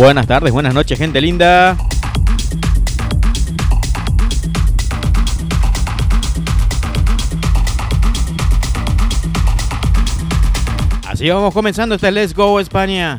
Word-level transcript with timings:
Buenas 0.00 0.26
tardes, 0.26 0.50
buenas 0.50 0.72
noches, 0.72 0.98
gente 0.98 1.20
linda. 1.20 1.76
Así 11.06 11.28
vamos 11.28 11.52
comenzando 11.52 11.96
este 11.96 12.10
Let's 12.10 12.32
Go 12.32 12.60
España. 12.60 13.18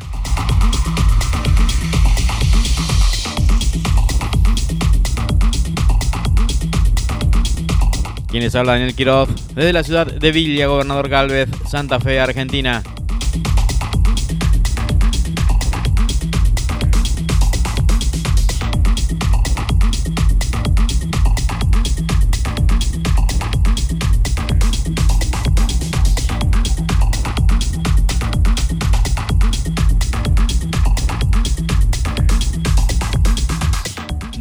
Quienes 8.26 8.56
habla 8.56 8.72
Daniel 8.72 8.96
Quiroz 8.96 9.28
desde 9.54 9.72
la 9.72 9.84
ciudad 9.84 10.08
de 10.08 10.32
Villa, 10.32 10.66
Gobernador 10.66 11.08
Galvez, 11.08 11.48
Santa 11.64 12.00
Fe, 12.00 12.18
Argentina. 12.18 12.82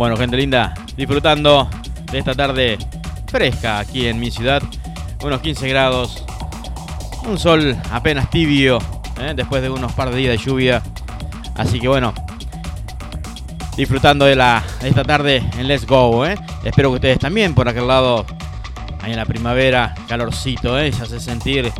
Bueno, 0.01 0.17
gente 0.17 0.35
linda, 0.35 0.73
disfrutando 0.97 1.69
de 2.11 2.17
esta 2.17 2.33
tarde 2.33 2.79
fresca 3.27 3.77
aquí 3.77 4.07
en 4.07 4.19
mi 4.19 4.31
ciudad. 4.31 4.63
Unos 5.23 5.41
15 5.41 5.69
grados, 5.69 6.25
un 7.23 7.37
sol 7.37 7.77
apenas 7.91 8.27
tibio, 8.31 8.79
¿eh? 9.19 9.33
después 9.35 9.61
de 9.61 9.69
unos 9.69 9.93
par 9.93 10.09
de 10.09 10.17
días 10.17 10.31
de 10.31 10.43
lluvia. 10.43 10.81
Así 11.55 11.79
que 11.79 11.87
bueno, 11.87 12.15
disfrutando 13.77 14.25
de, 14.25 14.35
la, 14.35 14.63
esta 14.81 15.03
tarde 15.03 15.47
en 15.59 15.67
Let's 15.67 15.85
Go. 15.85 16.25
¿eh? 16.25 16.33
Espero 16.63 16.89
que 16.89 16.95
ustedes 16.95 17.19
también 17.19 17.53
por 17.53 17.69
aquel 17.69 17.87
lado, 17.87 18.25
ahí 19.03 19.11
en 19.11 19.17
la 19.17 19.25
primavera, 19.25 19.93
calorcito, 20.07 20.79
¿eh? 20.79 20.91
se 20.91 21.03
hace 21.03 21.19
sentir. 21.19 21.71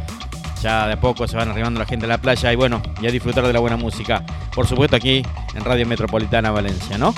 Ya 0.61 0.85
de 0.85 0.93
a 0.93 1.01
poco 1.01 1.27
se 1.27 1.35
van 1.35 1.49
arribando 1.49 1.79
la 1.79 1.87
gente 1.87 2.05
a 2.05 2.09
la 2.09 2.19
playa 2.19 2.53
y 2.53 2.55
bueno, 2.55 2.83
y 3.01 3.07
a 3.07 3.09
disfrutar 3.09 3.47
de 3.47 3.53
la 3.53 3.59
buena 3.59 3.77
música. 3.77 4.23
Por 4.53 4.67
supuesto 4.67 4.95
aquí 4.95 5.23
en 5.55 5.65
Radio 5.65 5.87
Metropolitana 5.87 6.51
Valencia, 6.51 6.99
¿no? 6.99 7.15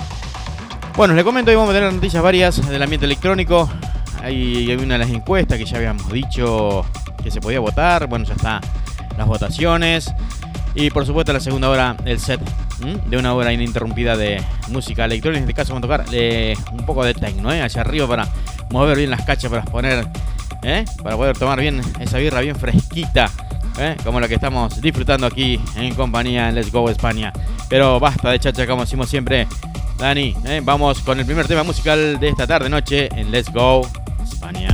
Bueno, 0.95 1.15
les 1.15 1.23
comento, 1.23 1.49
hoy 1.49 1.55
vamos 1.55 1.71
a 1.71 1.73
tener 1.73 1.91
noticias 1.91 2.21
varias 2.21 2.69
del 2.69 2.81
ambiente 2.81 3.07
electrónico. 3.07 3.67
Hay, 4.21 4.71
una 4.75 4.93
de 4.93 4.99
las 4.99 5.09
encuestas 5.09 5.57
que 5.57 5.65
ya 5.65 5.77
habíamos 5.77 6.07
dicho 6.11 6.85
que 7.23 7.31
se 7.31 7.41
podía 7.41 7.59
votar. 7.59 8.05
Bueno, 8.05 8.25
ya 8.25 8.35
está 8.35 8.61
las 9.17 9.27
votaciones. 9.27 10.13
Y 10.75 10.91
por 10.91 11.03
supuesto 11.07 11.33
la 11.33 11.39
segunda 11.39 11.69
hora 11.69 11.95
el 12.05 12.19
set 12.19 12.39
de 13.07 13.17
una 13.17 13.33
hora 13.33 13.51
ininterrumpida 13.51 14.15
de 14.15 14.43
música 14.69 15.05
electrónica. 15.05 15.39
En 15.39 15.43
este 15.45 15.55
caso 15.55 15.73
vamos 15.73 15.89
a 15.89 15.97
tocar 15.97 16.13
eh, 16.13 16.55
un 16.71 16.85
poco 16.85 17.03
de 17.03 17.15
techno, 17.15 17.51
¿eh? 17.51 17.63
hacia 17.63 17.81
arriba 17.81 18.07
para 18.07 18.27
mover 18.69 18.95
bien 18.95 19.09
las 19.09 19.25
cachas, 19.25 19.49
para 19.49 19.63
poner, 19.63 20.07
¿eh? 20.61 20.85
para 21.01 21.17
poder 21.17 21.35
tomar 21.35 21.59
bien 21.59 21.81
esa 22.01 22.19
birra 22.19 22.39
bien 22.41 22.55
fresquita. 22.55 23.31
¿eh? 23.79 23.95
Como 24.03 24.19
la 24.19 24.27
que 24.27 24.35
estamos 24.35 24.79
disfrutando 24.79 25.25
aquí 25.25 25.59
en 25.75 25.95
compañía 25.95 26.49
en 26.49 26.55
Let's 26.55 26.71
Go 26.71 26.87
España. 26.91 27.33
Pero 27.67 27.99
basta 27.99 28.29
de 28.29 28.39
chacha, 28.39 28.67
como 28.67 28.81
decimos 28.83 29.09
siempre. 29.09 29.47
Dani, 29.97 30.35
¿eh? 30.45 30.61
vamos 30.63 30.99
con 31.01 31.19
el 31.19 31.25
primer 31.25 31.47
tema 31.47 31.63
musical 31.63 32.19
de 32.19 32.29
esta 32.29 32.47
tarde 32.47 32.69
noche 32.69 33.09
en 33.15 33.31
Let's 33.31 33.51
Go 33.51 33.87
España. 34.23 34.72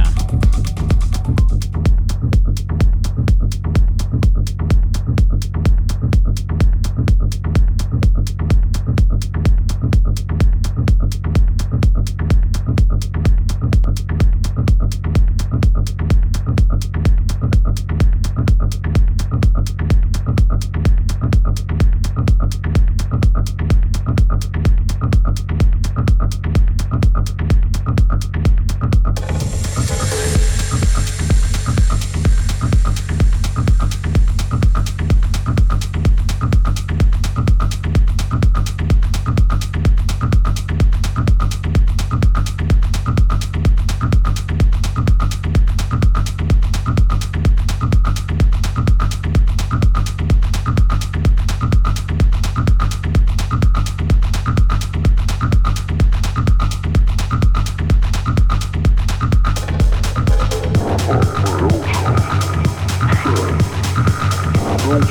culture, 64.90 65.06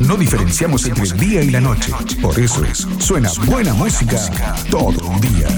No 0.00 0.16
diferenciamos 0.16 0.86
entre 0.86 1.04
el 1.04 1.16
día 1.18 1.42
y 1.42 1.50
la 1.50 1.60
noche. 1.60 1.92
Por 2.20 2.38
eso 2.38 2.64
es, 2.64 2.86
suena 2.98 3.30
buena 3.46 3.72
música 3.74 4.18
todo 4.70 5.06
un 5.06 5.20
día. 5.20 5.48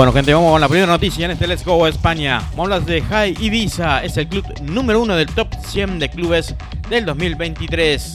Bueno, 0.00 0.14
gente, 0.14 0.32
vamos 0.32 0.52
con 0.52 0.62
la 0.62 0.68
primera 0.68 0.90
noticia 0.90 1.26
en 1.26 1.32
este 1.32 1.46
Let's 1.46 1.62
Go 1.62 1.86
España. 1.86 2.40
Vamos 2.56 2.86
de 2.86 3.02
High 3.02 3.36
Ibiza, 3.38 4.02
es 4.02 4.16
el 4.16 4.28
club 4.28 4.46
número 4.62 5.02
uno 5.02 5.14
del 5.14 5.26
top 5.26 5.48
100 5.62 5.98
de 5.98 6.08
clubes 6.08 6.54
del 6.88 7.04
2023. 7.04 8.14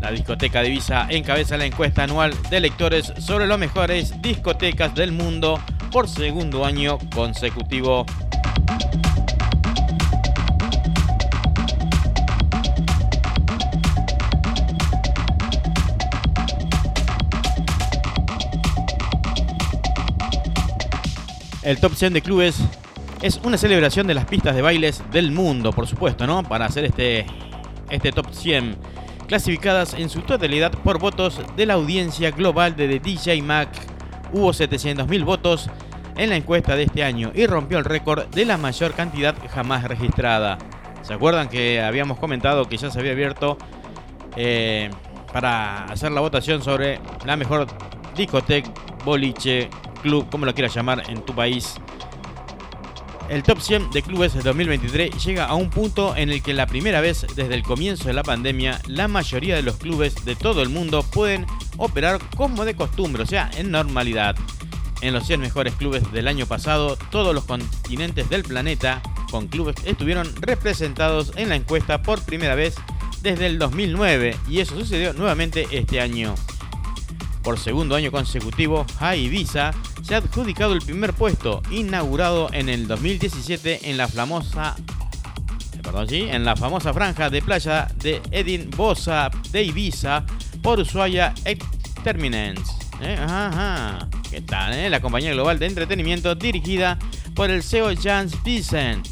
La 0.00 0.10
discoteca 0.10 0.62
de 0.62 0.68
Ibiza 0.68 1.06
encabeza 1.10 1.58
la 1.58 1.66
encuesta 1.66 2.04
anual 2.04 2.34
de 2.48 2.60
lectores 2.60 3.12
sobre 3.18 3.46
las 3.46 3.58
mejores 3.58 4.22
discotecas 4.22 4.94
del 4.94 5.12
mundo 5.12 5.60
por 5.92 6.08
segundo 6.08 6.64
año 6.64 6.96
consecutivo. 7.14 8.06
El 21.68 21.78
Top 21.80 21.92
100 21.92 22.14
de 22.14 22.22
clubes 22.22 22.56
es 23.20 23.38
una 23.44 23.58
celebración 23.58 24.06
de 24.06 24.14
las 24.14 24.24
pistas 24.24 24.56
de 24.56 24.62
bailes 24.62 25.02
del 25.12 25.32
mundo, 25.32 25.70
por 25.70 25.86
supuesto, 25.86 26.26
¿no? 26.26 26.42
Para 26.42 26.64
hacer 26.64 26.86
este, 26.86 27.26
este 27.90 28.10
Top 28.10 28.32
100, 28.32 28.74
clasificadas 29.26 29.92
en 29.92 30.08
su 30.08 30.22
totalidad 30.22 30.72
por 30.72 30.98
votos 30.98 31.42
de 31.58 31.66
la 31.66 31.74
audiencia 31.74 32.30
global 32.30 32.74
de 32.74 32.98
DJ 32.98 33.42
Mac. 33.42 33.68
Hubo 34.32 34.48
700.000 34.54 35.24
votos 35.26 35.68
en 36.16 36.30
la 36.30 36.36
encuesta 36.36 36.74
de 36.74 36.84
este 36.84 37.04
año 37.04 37.32
y 37.34 37.46
rompió 37.46 37.76
el 37.76 37.84
récord 37.84 38.24
de 38.28 38.46
la 38.46 38.56
mayor 38.56 38.94
cantidad 38.94 39.34
jamás 39.50 39.84
registrada. 39.84 40.56
¿Se 41.02 41.12
acuerdan 41.12 41.50
que 41.50 41.82
habíamos 41.82 42.18
comentado 42.18 42.64
que 42.64 42.78
ya 42.78 42.90
se 42.90 42.98
había 42.98 43.12
abierto 43.12 43.58
eh, 44.36 44.88
para 45.34 45.84
hacer 45.84 46.12
la 46.12 46.22
votación 46.22 46.62
sobre 46.62 46.98
la 47.26 47.36
mejor 47.36 47.66
discoteca, 48.16 48.72
boliche, 49.04 49.68
club, 49.98 50.28
como 50.30 50.46
lo 50.46 50.54
quieras 50.54 50.74
llamar 50.74 51.02
en 51.08 51.22
tu 51.22 51.34
país. 51.34 51.74
El 53.28 53.42
top 53.42 53.60
100 53.60 53.90
de 53.90 54.02
clubes 54.02 54.32
de 54.32 54.40
2023 54.40 55.22
llega 55.22 55.44
a 55.44 55.54
un 55.54 55.68
punto 55.68 56.16
en 56.16 56.30
el 56.30 56.42
que 56.42 56.54
la 56.54 56.66
primera 56.66 57.02
vez 57.02 57.26
desde 57.36 57.54
el 57.54 57.62
comienzo 57.62 58.04
de 58.04 58.14
la 58.14 58.22
pandemia, 58.22 58.80
la 58.86 59.06
mayoría 59.06 59.54
de 59.54 59.62
los 59.62 59.76
clubes 59.76 60.24
de 60.24 60.34
todo 60.34 60.62
el 60.62 60.70
mundo 60.70 61.02
pueden 61.02 61.44
operar 61.76 62.20
como 62.36 62.64
de 62.64 62.74
costumbre, 62.74 63.22
o 63.22 63.26
sea, 63.26 63.50
en 63.58 63.70
normalidad. 63.70 64.34
En 65.02 65.12
los 65.12 65.26
100 65.26 65.40
mejores 65.40 65.74
clubes 65.74 66.10
del 66.10 66.26
año 66.26 66.46
pasado, 66.46 66.96
todos 67.10 67.34
los 67.34 67.44
continentes 67.44 68.30
del 68.30 68.44
planeta 68.44 69.02
con 69.30 69.46
clubes 69.48 69.76
estuvieron 69.84 70.34
representados 70.40 71.32
en 71.36 71.50
la 71.50 71.56
encuesta 71.56 72.00
por 72.00 72.22
primera 72.22 72.54
vez 72.54 72.76
desde 73.22 73.46
el 73.46 73.58
2009 73.58 74.36
y 74.48 74.60
eso 74.60 74.74
sucedió 74.74 75.12
nuevamente 75.12 75.68
este 75.70 76.00
año. 76.00 76.34
Por 77.42 77.58
segundo 77.58 77.94
año 77.94 78.10
consecutivo, 78.10 78.86
High 78.98 79.24
Ibiza 79.24 79.72
se 80.08 80.14
ha 80.14 80.18
adjudicado 80.18 80.72
el 80.72 80.80
primer 80.80 81.12
puesto, 81.12 81.60
inaugurado 81.70 82.48
en 82.54 82.70
el 82.70 82.88
2017 82.88 83.90
en 83.90 83.98
la 83.98 84.08
famosa 84.08 84.74
perdón, 85.82 86.08
¿sí? 86.08 86.26
en 86.30 86.46
la 86.46 86.56
famosa 86.56 86.94
franja 86.94 87.28
de 87.28 87.42
playa 87.42 87.88
de 87.96 88.22
Edin 88.30 88.70
Bosa 88.70 89.30
de 89.52 89.64
Ibiza 89.64 90.24
por 90.62 90.80
Ushuaia 90.80 91.34
Exterminance. 91.44 92.72
¿Eh? 93.02 93.18
Ajá, 93.20 94.08
¿Qué 94.30 94.40
tal? 94.40 94.72
Eh? 94.72 94.88
La 94.88 95.00
compañía 95.00 95.32
global 95.32 95.58
de 95.58 95.66
entretenimiento 95.66 96.34
dirigida 96.34 96.98
por 97.34 97.50
el 97.50 97.62
CEO 97.62 97.94
Jans 97.94 98.34
Thyssen. 98.42 99.02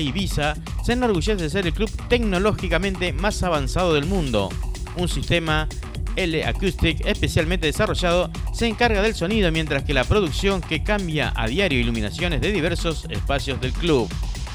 Ibiza 0.00 0.54
se 0.84 0.94
enorgullece 0.94 1.36
de 1.36 1.50
ser 1.50 1.66
el 1.66 1.72
club 1.72 1.90
tecnológicamente 2.08 3.12
más 3.12 3.42
avanzado 3.44 3.94
del 3.94 4.06
mundo. 4.06 4.48
Un 4.96 5.08
sistema 5.08 5.68
L 6.16 6.44
Acoustic 6.44 7.04
especialmente 7.06 7.66
desarrollado 7.66 8.30
se 8.52 8.66
encarga 8.66 9.02
del 9.02 9.14
sonido 9.14 9.50
mientras 9.52 9.84
que 9.84 9.94
la 9.94 10.04
producción 10.04 10.60
que 10.60 10.82
cambia 10.82 11.32
a 11.36 11.46
diario 11.46 11.80
iluminaciones 11.80 12.40
de 12.40 12.52
diversos 12.52 13.06
espacios 13.10 13.60
del 13.60 13.72
club. 13.72 14.08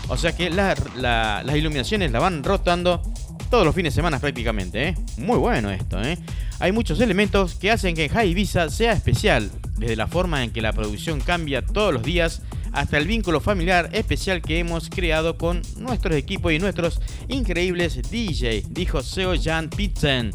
O 0.08 0.18
sea 0.18 0.36
que 0.36 0.50
las 0.50 1.56
iluminaciones 1.56 2.12
la 2.12 2.20
van 2.20 2.44
rotando 2.44 3.02
todos 3.50 3.66
los 3.66 3.76
fines 3.76 3.94
de 3.94 3.96
semana 3.96 4.20
prácticamente. 4.20 4.90
¿eh? 4.90 4.96
Muy 5.18 5.38
bueno 5.38 5.72
esto. 5.72 6.02
¿eh? 6.02 6.18
Hay 6.60 6.72
muchos 6.72 7.00
elementos 7.00 7.56
que 7.56 7.72
hacen 7.72 7.96
que 7.96 8.10
High 8.10 8.30
Ibiza 8.30 8.70
sea 8.70 8.94
especial, 8.94 9.52
desde 9.78 9.96
la 9.96 10.08
forma 10.08 10.44
en 10.44 10.52
que 10.52 10.62
la 10.62 10.74
producción 10.74 11.20
cambia 11.20 11.66
todos 11.66 11.94
los 11.94 12.04
días 12.04 12.42
hasta 12.72 12.98
el 12.98 13.08
vínculo 13.08 13.40
familiar 13.40 13.90
especial 13.94 14.42
que 14.42 14.60
hemos 14.60 14.90
creado 14.90 15.38
con 15.38 15.62
nuestros 15.78 16.16
equipos 16.16 16.52
y 16.52 16.60
nuestros 16.60 17.00
increíbles 17.30 18.00
DJ, 18.12 18.66
dijo 18.70 19.02
SEO 19.02 19.34
Jan 19.42 19.70
Pitzen. 19.70 20.32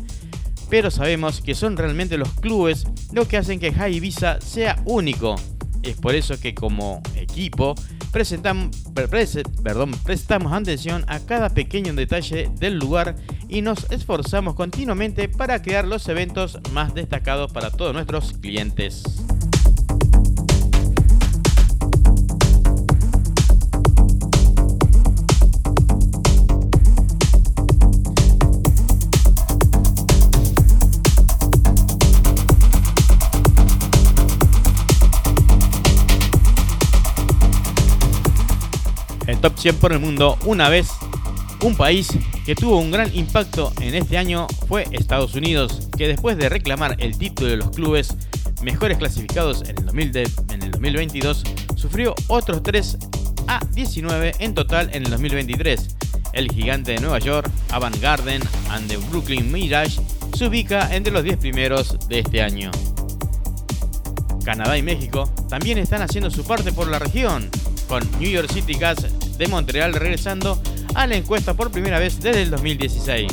Pero 0.71 0.91
sabemos 0.91 1.43
que 1.43 1.55
son 1.55 1.77
realmente 1.77 2.17
los 2.17 2.33
clubes 2.35 2.87
lo 3.13 3.27
que 3.27 3.37
hacen 3.37 3.59
que 3.59 3.73
High 3.73 3.97
Ibiza 3.97 4.41
sea 4.41 4.81
único. 4.87 5.35
Es 5.83 5.97
por 5.97 6.15
eso 6.15 6.39
que 6.41 6.55
como 6.55 7.03
equipo 7.17 7.75
presentamos, 8.13 8.77
perdón, 8.95 9.93
prestamos 10.05 10.53
atención 10.53 11.05
a 11.09 11.21
cada 11.21 11.51
pequeño 11.51 11.93
detalle 11.95 12.51
del 12.59 12.79
lugar 12.79 13.17
y 13.49 13.63
nos 13.63 13.91
esforzamos 13.91 14.55
continuamente 14.55 15.29
para 15.29 15.63
crear 15.63 15.87
los 15.87 16.09
eventos 16.09 16.59
más 16.73 16.95
destacados 16.95 17.53
para 17.53 17.71
todos 17.71 17.93
nuestros 17.93 18.35
clientes. 18.35 19.03
Top 39.41 39.59
100 39.59 39.77
por 39.77 39.93
el 39.93 40.01
mundo 40.01 40.39
una 40.45 40.69
vez. 40.69 40.89
Un 41.63 41.75
país 41.75 42.09
que 42.45 42.55
tuvo 42.55 42.79
un 42.79 42.91
gran 42.91 43.15
impacto 43.15 43.73
en 43.81 43.95
este 43.95 44.17
año 44.17 44.47
fue 44.67 44.87
Estados 44.93 45.35
Unidos, 45.35 45.89
que 45.97 46.09
después 46.09 46.37
de 46.37 46.49
reclamar 46.49 46.97
el 46.99 47.17
título 47.19 47.51
de 47.51 47.57
los 47.57 47.71
clubes 47.71 48.17
mejores 48.63 48.99
clasificados 48.99 49.63
en 49.63 49.77
el, 49.79 50.71
2022, 50.71 51.45
sufrió 51.77 52.15
otros 52.29 52.63
3 52.63 52.99
a 53.47 53.61
19 53.73 54.35
en 54.39 54.55
total 54.55 54.91
en 54.93 55.05
el 55.05 55.11
2023. 55.11 55.97
El 56.33 56.51
gigante 56.51 56.93
de 56.93 57.01
Nueva 57.01 57.19
York, 57.19 57.51
Avant 57.71 57.99
Garden 58.01 58.43
and 58.71 58.89
the 58.89 58.97
Brooklyn 58.97 59.51
Mirage, 59.51 60.01
se 60.37 60.47
ubica 60.47 60.95
entre 60.95 61.13
los 61.13 61.25
10 61.25 61.39
primeros 61.39 61.99
de 62.09 62.21
este 62.21 62.43
año. 62.43 62.71
Canadá 64.45 64.79
y 64.79 64.83
México 64.83 65.31
también 65.49 65.79
están 65.79 66.03
haciendo 66.03 66.31
su 66.31 66.45
parte 66.45 66.73
por 66.73 66.89
la 66.89 66.99
región, 66.99 67.51
con 67.87 68.03
New 68.19 68.31
York 68.31 68.51
City 68.51 68.75
Gas 68.75 69.05
de 69.41 69.49
Montreal 69.49 69.95
regresando 69.95 70.63
a 70.95 71.07
la 71.07 71.17
encuesta 71.17 71.55
por 71.55 71.71
primera 71.71 71.99
vez 71.99 72.21
desde 72.21 72.43
el 72.43 72.51
2016. 72.51 73.27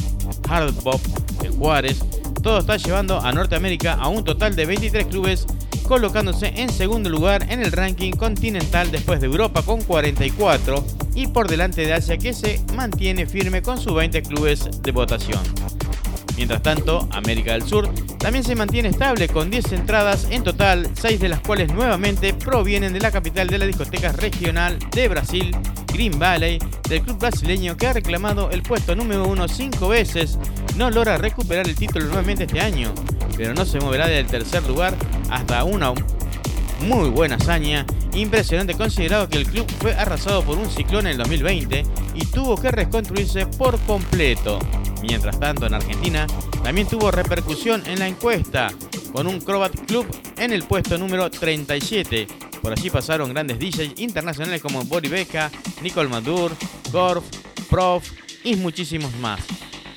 Hard 0.50 0.74
Bop 0.82 1.02
de 1.42 1.50
Juárez, 1.50 2.00
todo 2.42 2.60
está 2.60 2.78
llevando 2.78 3.20
a 3.20 3.32
Norteamérica 3.34 3.94
a 3.94 4.08
un 4.08 4.24
total 4.24 4.56
de 4.56 4.66
23 4.66 5.06
clubes, 5.08 5.46
colocándose 5.84 6.54
en 6.56 6.70
segundo 6.70 7.10
lugar 7.10 7.46
en 7.52 7.62
el 7.62 7.74
ranking 7.74 8.14
continental 8.14 8.90
después 8.90 9.20
de 9.20 9.28
Europa 9.28 9.62
con 9.64 9.82
44 9.82 10.84
y 11.14 11.28
por 11.28 11.50
delante 11.50 11.86
de 11.86 11.94
Asia 11.94 12.18
que 12.18 12.34
se 12.34 12.62
mantiene 12.74 13.26
firme 13.26 13.62
con 13.62 13.78
sus 13.78 13.94
20 13.94 14.22
clubes 14.24 14.82
de 14.82 14.92
votación. 14.92 15.42
Mientras 16.38 16.62
tanto, 16.62 17.10
América 17.12 17.54
del 17.54 17.64
Sur 17.64 17.90
también 18.20 18.44
se 18.44 18.56
mantiene 18.56 18.90
estable 18.90 19.28
con 19.28 19.50
10 19.50 19.72
entradas 19.74 20.28
en 20.30 20.44
total, 20.44 20.88
6 20.94 21.20
de 21.20 21.30
las 21.30 21.40
cuales 21.40 21.74
nuevamente 21.74 22.34
provienen 22.34 22.94
de 22.94 23.00
la 23.00 23.12
capital 23.12 23.48
de 23.48 23.58
la 23.58 23.66
discoteca 23.66 24.12
regional 24.12 24.78
de 24.92 25.08
Brasil, 25.08 25.56
Green 25.92 26.18
Valley, 26.20 26.60
del 26.88 27.02
club 27.02 27.18
brasileño 27.18 27.76
que 27.76 27.88
ha 27.88 27.94
reclamado 27.94 28.52
el 28.52 28.62
puesto 28.62 28.96
número 28.96 29.28
1 29.28 29.48
5 29.48 29.88
veces, 29.88 30.38
no 30.76 30.92
logra 30.92 31.18
recuperar 31.18 31.68
el 31.68 31.76
título 31.76 32.06
nuevamente 32.06 32.44
este 32.44 32.62
año, 32.62 32.94
pero 33.36 33.56
no 33.56 33.66
se 33.66 33.80
moverá 33.80 34.06
del 34.06 34.28
tercer 34.28 34.62
lugar 34.68 34.96
hasta 35.32 35.64
una 35.64 35.94
muy 36.82 37.10
buena 37.10 37.38
hazaña, 37.38 37.84
impresionante 38.14 38.76
considerado 38.76 39.28
que 39.28 39.38
el 39.38 39.48
club 39.48 39.66
fue 39.80 39.96
arrasado 39.96 40.44
por 40.44 40.60
un 40.60 40.70
ciclón 40.70 41.08
en 41.08 41.14
el 41.14 41.18
2020 41.18 41.84
y 42.14 42.26
tuvo 42.28 42.58
que 42.58 42.70
reconstruirse 42.70 43.48
por 43.48 43.80
completo. 43.82 44.60
Mientras 45.08 45.40
tanto, 45.40 45.66
en 45.66 45.74
Argentina 45.74 46.28
también 46.64 46.88
tuvo 46.88 47.12
repercusión 47.12 47.82
en 47.88 48.00
la 48.00 48.08
encuesta, 48.08 48.72
con 49.14 49.26
un 49.26 49.40
Crobat 49.40 49.74
Club 49.86 50.06
en 50.38 50.52
el 50.52 50.64
puesto 50.64 50.98
número 50.98 51.32
37. 51.32 52.28
Por 52.62 52.74
allí 52.74 52.90
pasaron 52.90 53.34
grandes 53.34 53.58
DJs 53.58 54.00
internacionales 54.02 54.62
como 54.62 54.84
Bori 54.84 55.08
Beca, 55.08 55.50
Nicole 55.82 56.10
Madur, 56.10 56.52
Gorf, 56.92 57.24
Prof 57.70 58.12
y 58.44 58.58
muchísimos 58.58 59.16
más. 59.18 59.40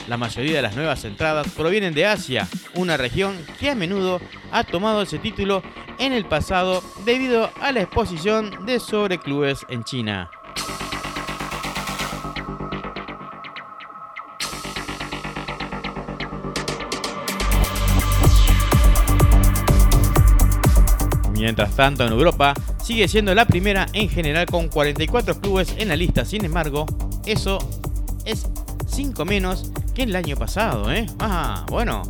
La 0.06 0.16
mayoría 0.16 0.56
de 0.56 0.62
las 0.62 0.76
nuevas 0.76 1.04
entradas 1.04 1.48
provienen 1.56 1.92
de 1.92 2.06
Asia, 2.06 2.48
una 2.76 2.96
región 2.96 3.36
que 3.58 3.70
a 3.70 3.74
menudo 3.74 4.20
ha 4.52 4.62
tomado 4.62 5.02
ese 5.02 5.18
título 5.18 5.62
en 5.98 6.12
el 6.12 6.24
pasado 6.24 6.84
debido 7.04 7.50
a 7.60 7.72
la 7.72 7.82
exposición 7.82 8.64
de 8.64 8.78
sobreclubes 8.78 9.66
en 9.68 9.82
China. 9.82 10.30
Mientras 21.50 21.74
tanto, 21.74 22.06
en 22.06 22.12
Europa 22.12 22.54
sigue 22.80 23.08
siendo 23.08 23.34
la 23.34 23.44
primera 23.44 23.88
en 23.92 24.08
general 24.08 24.46
con 24.46 24.68
44 24.68 25.40
clubes 25.40 25.74
en 25.78 25.88
la 25.88 25.96
lista. 25.96 26.24
Sin 26.24 26.44
embargo, 26.44 26.86
eso 27.26 27.58
es 28.24 28.46
5 28.86 29.24
menos 29.24 29.72
que 29.92 30.04
el 30.04 30.14
año 30.14 30.36
pasado. 30.36 30.92
¿eh? 30.92 31.06
Ah, 31.18 31.66
bueno, 31.68 32.02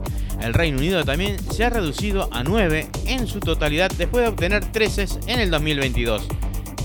el 0.42 0.52
Reino 0.52 0.76
Unido 0.76 1.06
también 1.06 1.38
se 1.54 1.64
ha 1.64 1.70
reducido 1.70 2.28
a 2.30 2.44
9 2.44 2.90
en 3.06 3.26
su 3.26 3.40
totalidad 3.40 3.90
después 3.96 4.24
de 4.24 4.28
obtener 4.28 4.62
13 4.72 5.06
en 5.26 5.40
el 5.40 5.50
2022. 5.50 6.28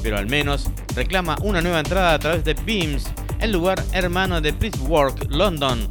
Pero 0.01 0.17
al 0.17 0.27
menos 0.27 0.69
reclama 0.95 1.35
una 1.41 1.59
nueva 1.59 1.79
entrada 1.79 2.13
a 2.13 2.19
través 2.19 2.45
de 2.45 2.53
Beams, 2.53 3.03
el 3.41 3.51
lugar 3.51 3.83
hermano 3.91 4.39
de 4.39 4.53
Printwork 4.53 5.29
London. 5.29 5.89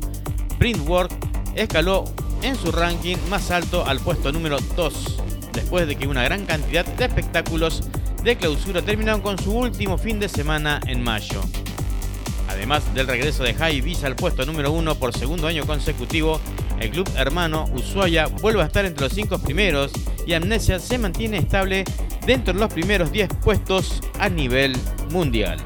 Printwork 0.58 1.12
escaló 1.56 2.04
en 2.40 2.56
su 2.56 2.72
ranking 2.72 3.18
más 3.28 3.50
alto 3.50 3.84
al 3.84 4.00
puesto 4.00 4.32
número 4.32 4.56
2 4.76 5.24
después 5.54 5.86
de 5.86 5.96
que 5.96 6.06
una 6.06 6.22
gran 6.24 6.44
cantidad 6.46 6.84
de 6.84 7.04
espectáculos 7.04 7.82
de 8.22 8.36
clausura 8.36 8.82
terminaron 8.82 9.20
con 9.20 9.38
su 9.38 9.52
último 9.56 9.98
fin 9.98 10.18
de 10.18 10.28
semana 10.28 10.80
en 10.86 11.02
mayo. 11.02 11.40
Además 12.48 12.94
del 12.94 13.06
regreso 13.06 13.42
de 13.42 13.54
High 13.54 13.80
Visa 13.80 14.06
al 14.06 14.16
puesto 14.16 14.46
número 14.46 14.70
uno 14.70 14.94
por 14.94 15.16
segundo 15.16 15.46
año 15.46 15.66
consecutivo, 15.66 16.40
el 16.80 16.90
club 16.90 17.08
hermano 17.16 17.66
Ushuaia 17.74 18.26
vuelve 18.26 18.62
a 18.62 18.66
estar 18.66 18.84
entre 18.84 19.04
los 19.04 19.12
cinco 19.12 19.38
primeros 19.38 19.92
y 20.26 20.34
Amnesia 20.34 20.78
se 20.78 20.98
mantiene 20.98 21.38
estable 21.38 21.84
dentro 22.26 22.54
de 22.54 22.60
los 22.60 22.72
primeros 22.72 23.12
10 23.12 23.28
puestos 23.42 24.00
a 24.18 24.28
nivel 24.28 24.76
mundial. 25.10 25.58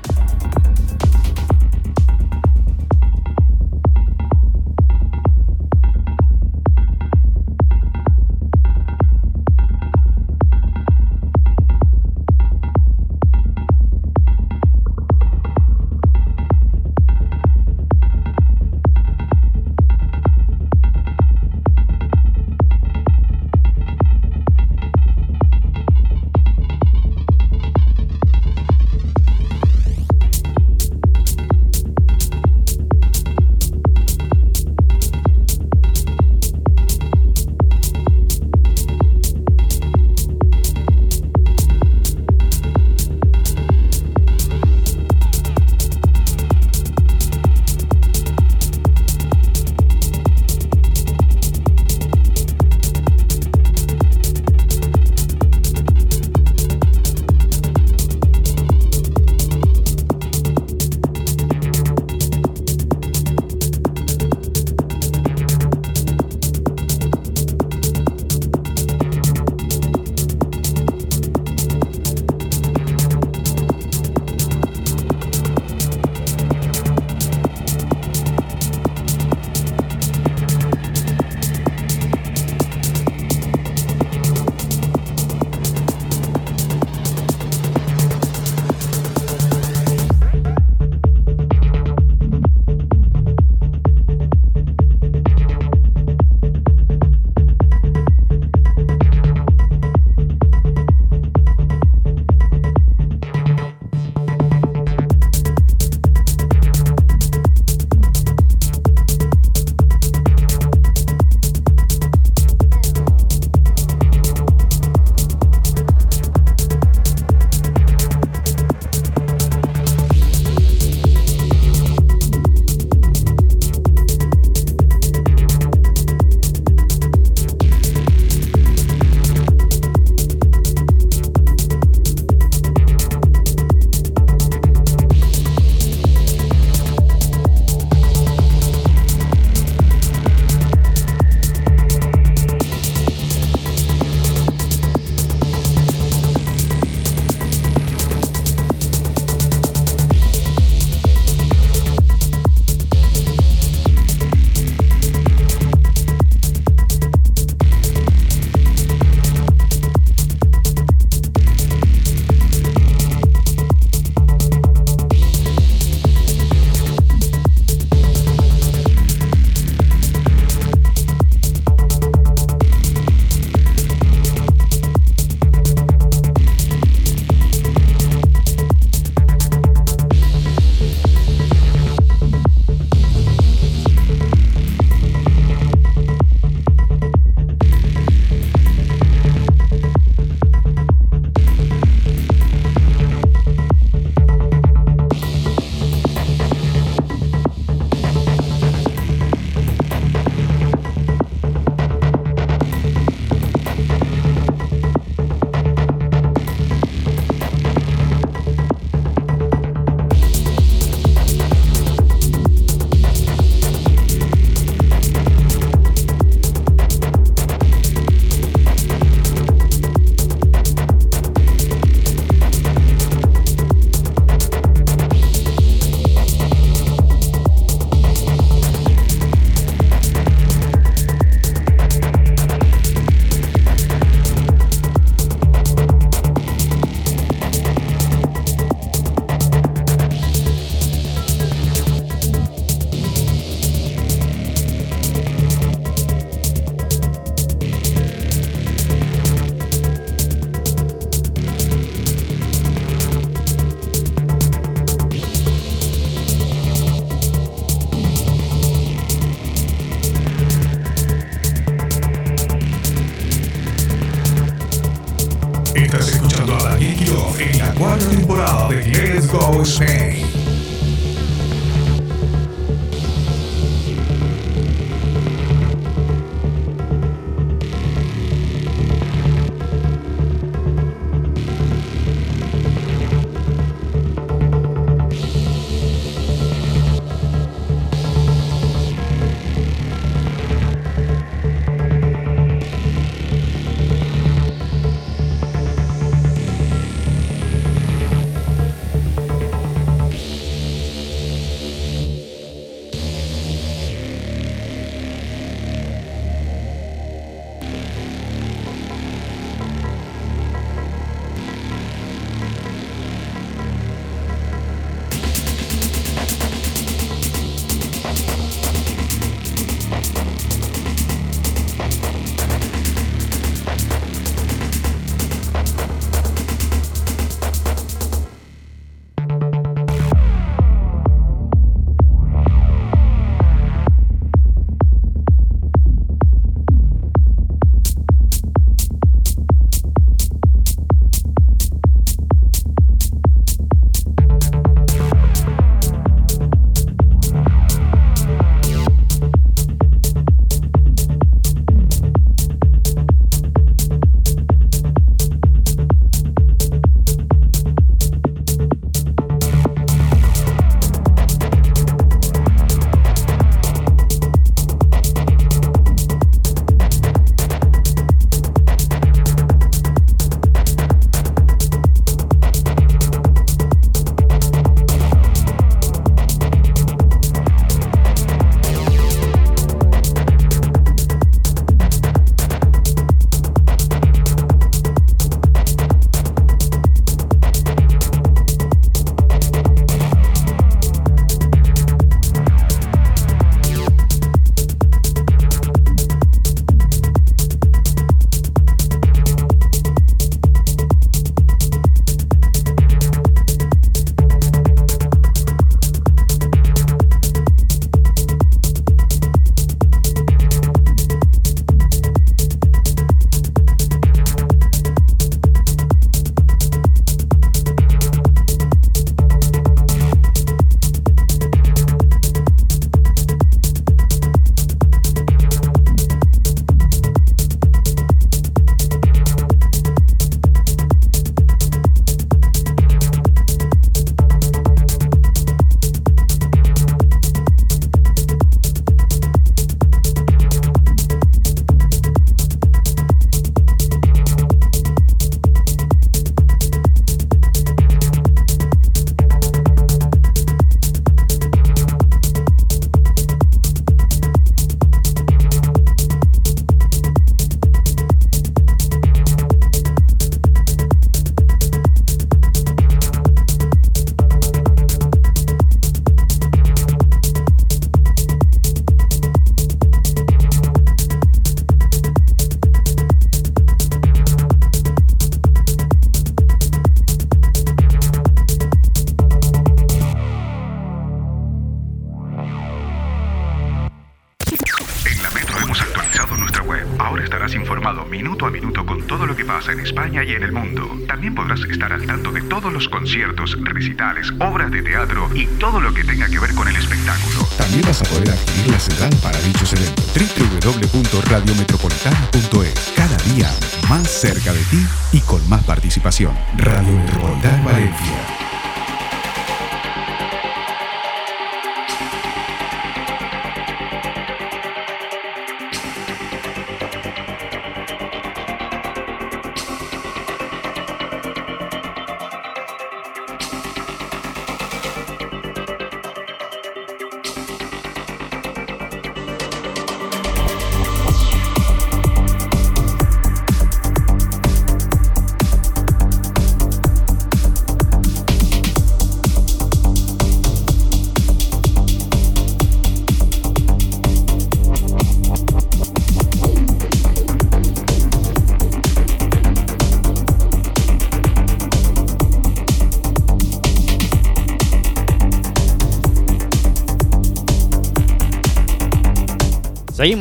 Radio 506.19 506.35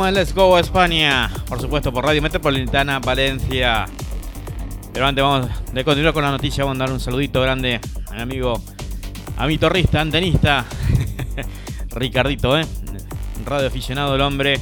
en 0.07 0.13
Let's 0.13 0.33
Go 0.33 0.57
España, 0.57 1.29
por 1.49 1.59
supuesto 1.59 1.91
por 1.91 2.05
Radio 2.05 2.21
Metropolitana 2.21 2.99
Valencia. 2.99 3.85
Pero 4.93 5.05
antes 5.05 5.21
vamos 5.21 5.49
de 5.73 5.83
continuar 5.83 6.13
con 6.13 6.23
la 6.23 6.31
noticia, 6.31 6.63
vamos 6.63 6.79
a 6.79 6.85
dar 6.85 6.93
un 6.93 6.99
saludito 6.99 7.41
grande 7.41 7.81
a 8.09 8.13
mi 8.13 8.21
amigo, 8.21 8.61
a 9.37 9.47
mi 9.47 9.57
torrista, 9.57 9.99
antenista, 9.99 10.65
Ricardito, 11.89 12.57
¿eh? 12.57 12.65
Radio 13.45 13.67
aficionado 13.67 14.15
el 14.15 14.21
hombre. 14.21 14.61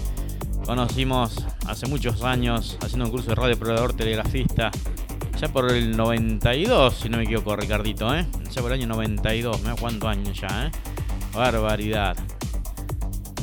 Conocimos 0.66 1.46
hace 1.68 1.86
muchos 1.88 2.24
años 2.24 2.78
haciendo 2.82 3.06
un 3.06 3.12
curso 3.12 3.30
de 3.30 3.36
radio 3.36 3.60
probador 3.60 3.94
telegrafista. 3.94 4.72
Ya 5.40 5.48
por 5.50 5.72
el 5.72 5.96
92, 5.96 6.96
si 6.96 7.10
no 7.10 7.18
me 7.18 7.24
equivoco, 7.24 7.56
Ricardito, 7.56 8.16
¿eh? 8.16 8.26
Ya 8.50 8.62
por 8.62 8.72
el 8.72 8.80
año 8.80 8.88
92, 8.88 9.62
me 9.62 9.76
cuántos 9.76 10.10
años 10.10 10.40
ya, 10.40 10.68
¿eh? 10.68 10.72
Barbaridad. 11.34 12.18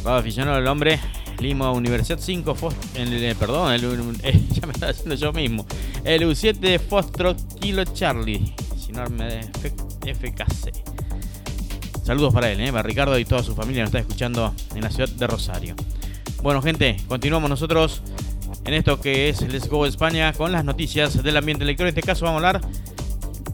Radio 0.04 0.18
aficionado 0.18 0.58
el 0.58 0.66
hombre, 0.66 0.98
Lima 1.42 1.72
Universidad 1.72 2.20
5, 2.20 2.56
el, 2.94 3.24
eh, 3.24 3.34
perdón, 3.34 3.74
eh, 4.22 4.40
ya 4.50 4.66
me 4.66 4.72
estaba 4.72 4.92
haciendo 4.92 5.16
yo 5.16 5.32
mismo. 5.32 5.66
El 6.04 6.22
U7 6.22 6.78
Fostro 6.78 7.34
Kilo 7.60 7.84
Charlie, 7.84 8.54
sin 8.76 8.94
me 9.16 9.40
FKC. 9.42 10.72
Saludos 12.04 12.32
para 12.32 12.50
él, 12.50 12.60
¿eh? 12.60 12.70
para 12.70 12.82
Ricardo 12.82 13.18
y 13.18 13.24
toda 13.24 13.42
su 13.42 13.54
familia 13.54 13.82
nos 13.82 13.88
está 13.88 13.98
escuchando 13.98 14.54
en 14.74 14.82
la 14.82 14.90
ciudad 14.90 15.08
de 15.08 15.26
Rosario. 15.26 15.74
Bueno, 16.42 16.62
gente, 16.62 16.96
continuamos 17.08 17.50
nosotros 17.50 18.02
en 18.64 18.74
esto 18.74 19.00
que 19.00 19.28
es 19.28 19.42
Let's 19.42 19.68
Go 19.68 19.84
España 19.86 20.32
con 20.32 20.52
las 20.52 20.64
noticias 20.64 21.22
del 21.22 21.36
ambiente 21.36 21.64
electrónico. 21.64 21.94
En 21.94 21.98
este 21.98 22.06
caso 22.06 22.24
vamos 22.24 22.42
a 22.42 22.48
hablar 22.48 22.62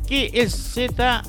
que 0.06 0.26
el 0.34 0.50
Z 0.50 1.22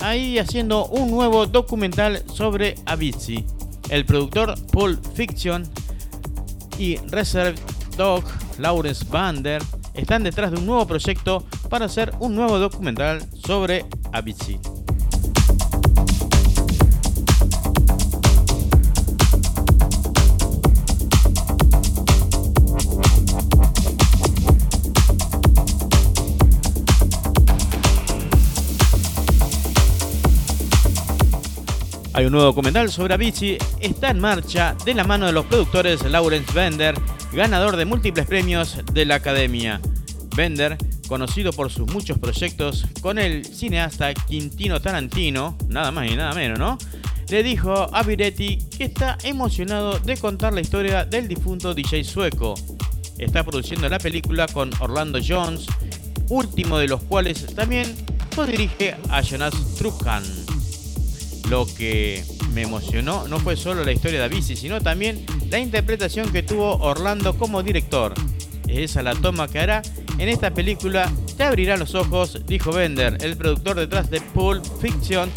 ahí 0.00 0.38
haciendo 0.38 0.86
un 0.86 1.10
nuevo 1.10 1.46
documental 1.46 2.22
sobre 2.32 2.74
Avicii. 2.84 3.55
El 3.88 4.04
productor 4.04 4.54
Paul 4.72 4.98
Fiction 5.14 5.64
y 6.78 6.96
Reserve 7.08 7.58
Dog 7.96 8.24
Lawrence 8.58 9.04
Bander 9.08 9.62
están 9.94 10.22
detrás 10.22 10.50
de 10.50 10.58
un 10.58 10.66
nuevo 10.66 10.86
proyecto 10.86 11.44
para 11.70 11.86
hacer 11.86 12.12
un 12.20 12.34
nuevo 12.34 12.58
documental 12.58 13.22
sobre 13.44 13.84
Avicii. 14.12 14.75
Hay 32.16 32.24
un 32.24 32.32
nuevo 32.32 32.46
documental 32.46 32.90
sobre 32.90 33.12
Avicii, 33.12 33.58
está 33.78 34.08
en 34.08 34.20
marcha 34.20 34.74
de 34.86 34.94
la 34.94 35.04
mano 35.04 35.26
de 35.26 35.32
los 35.32 35.44
productores 35.44 36.02
Lawrence 36.02 36.50
Bender, 36.54 36.94
ganador 37.30 37.76
de 37.76 37.84
múltiples 37.84 38.24
premios 38.24 38.78
de 38.90 39.04
la 39.04 39.16
Academia. 39.16 39.82
Bender, 40.34 40.78
conocido 41.08 41.52
por 41.52 41.70
sus 41.70 41.92
muchos 41.92 42.18
proyectos 42.18 42.86
con 43.02 43.18
el 43.18 43.44
cineasta 43.44 44.14
Quintino 44.14 44.80
Tarantino, 44.80 45.58
nada 45.68 45.92
más 45.92 46.10
y 46.10 46.16
nada 46.16 46.32
menos, 46.32 46.58
¿no? 46.58 46.78
Le 47.28 47.42
dijo 47.42 47.94
a 47.94 48.02
Viretti 48.02 48.60
que 48.78 48.84
está 48.84 49.18
emocionado 49.22 49.98
de 49.98 50.16
contar 50.16 50.54
la 50.54 50.62
historia 50.62 51.04
del 51.04 51.28
difunto 51.28 51.74
DJ 51.74 52.02
sueco. 52.02 52.54
Está 53.18 53.44
produciendo 53.44 53.90
la 53.90 53.98
película 53.98 54.46
con 54.46 54.70
Orlando 54.80 55.18
Jones, 55.22 55.66
último 56.30 56.78
de 56.78 56.88
los 56.88 57.02
cuales 57.02 57.54
también 57.54 57.94
co-dirige 58.34 58.96
a 59.10 59.20
Jonas 59.20 59.52
Truckan. 59.76 60.45
Lo 61.48 61.66
que 61.66 62.24
me 62.52 62.62
emocionó 62.62 63.28
no 63.28 63.38
fue 63.38 63.56
solo 63.56 63.84
la 63.84 63.92
historia 63.92 64.18
de 64.18 64.24
Avicii, 64.24 64.56
sino 64.56 64.80
también 64.80 65.24
la 65.50 65.58
interpretación 65.58 66.32
que 66.32 66.42
tuvo 66.42 66.76
Orlando 66.78 67.36
como 67.38 67.62
director. 67.62 68.14
Es 68.66 68.90
esa 68.90 69.02
la 69.02 69.14
toma 69.14 69.46
que 69.46 69.60
hará 69.60 69.82
en 70.18 70.28
esta 70.28 70.52
película. 70.52 71.12
Te 71.36 71.44
abrirá 71.44 71.76
los 71.76 71.94
ojos, 71.94 72.40
dijo 72.46 72.72
Bender, 72.72 73.18
el 73.20 73.36
productor 73.36 73.76
detrás 73.76 74.10
de 74.10 74.20
Pulp 74.20 74.64
Fiction, 74.80 75.30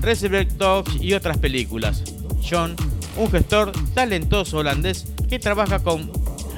Reservoir 0.00 0.56
Dogs 0.56 0.96
y 1.00 1.12
otras 1.12 1.36
películas. 1.38 2.02
John, 2.48 2.74
un 3.16 3.30
gestor 3.30 3.72
talentoso 3.94 4.58
holandés 4.58 5.06
que 5.28 5.38
trabaja 5.38 5.80
con... 5.80 6.10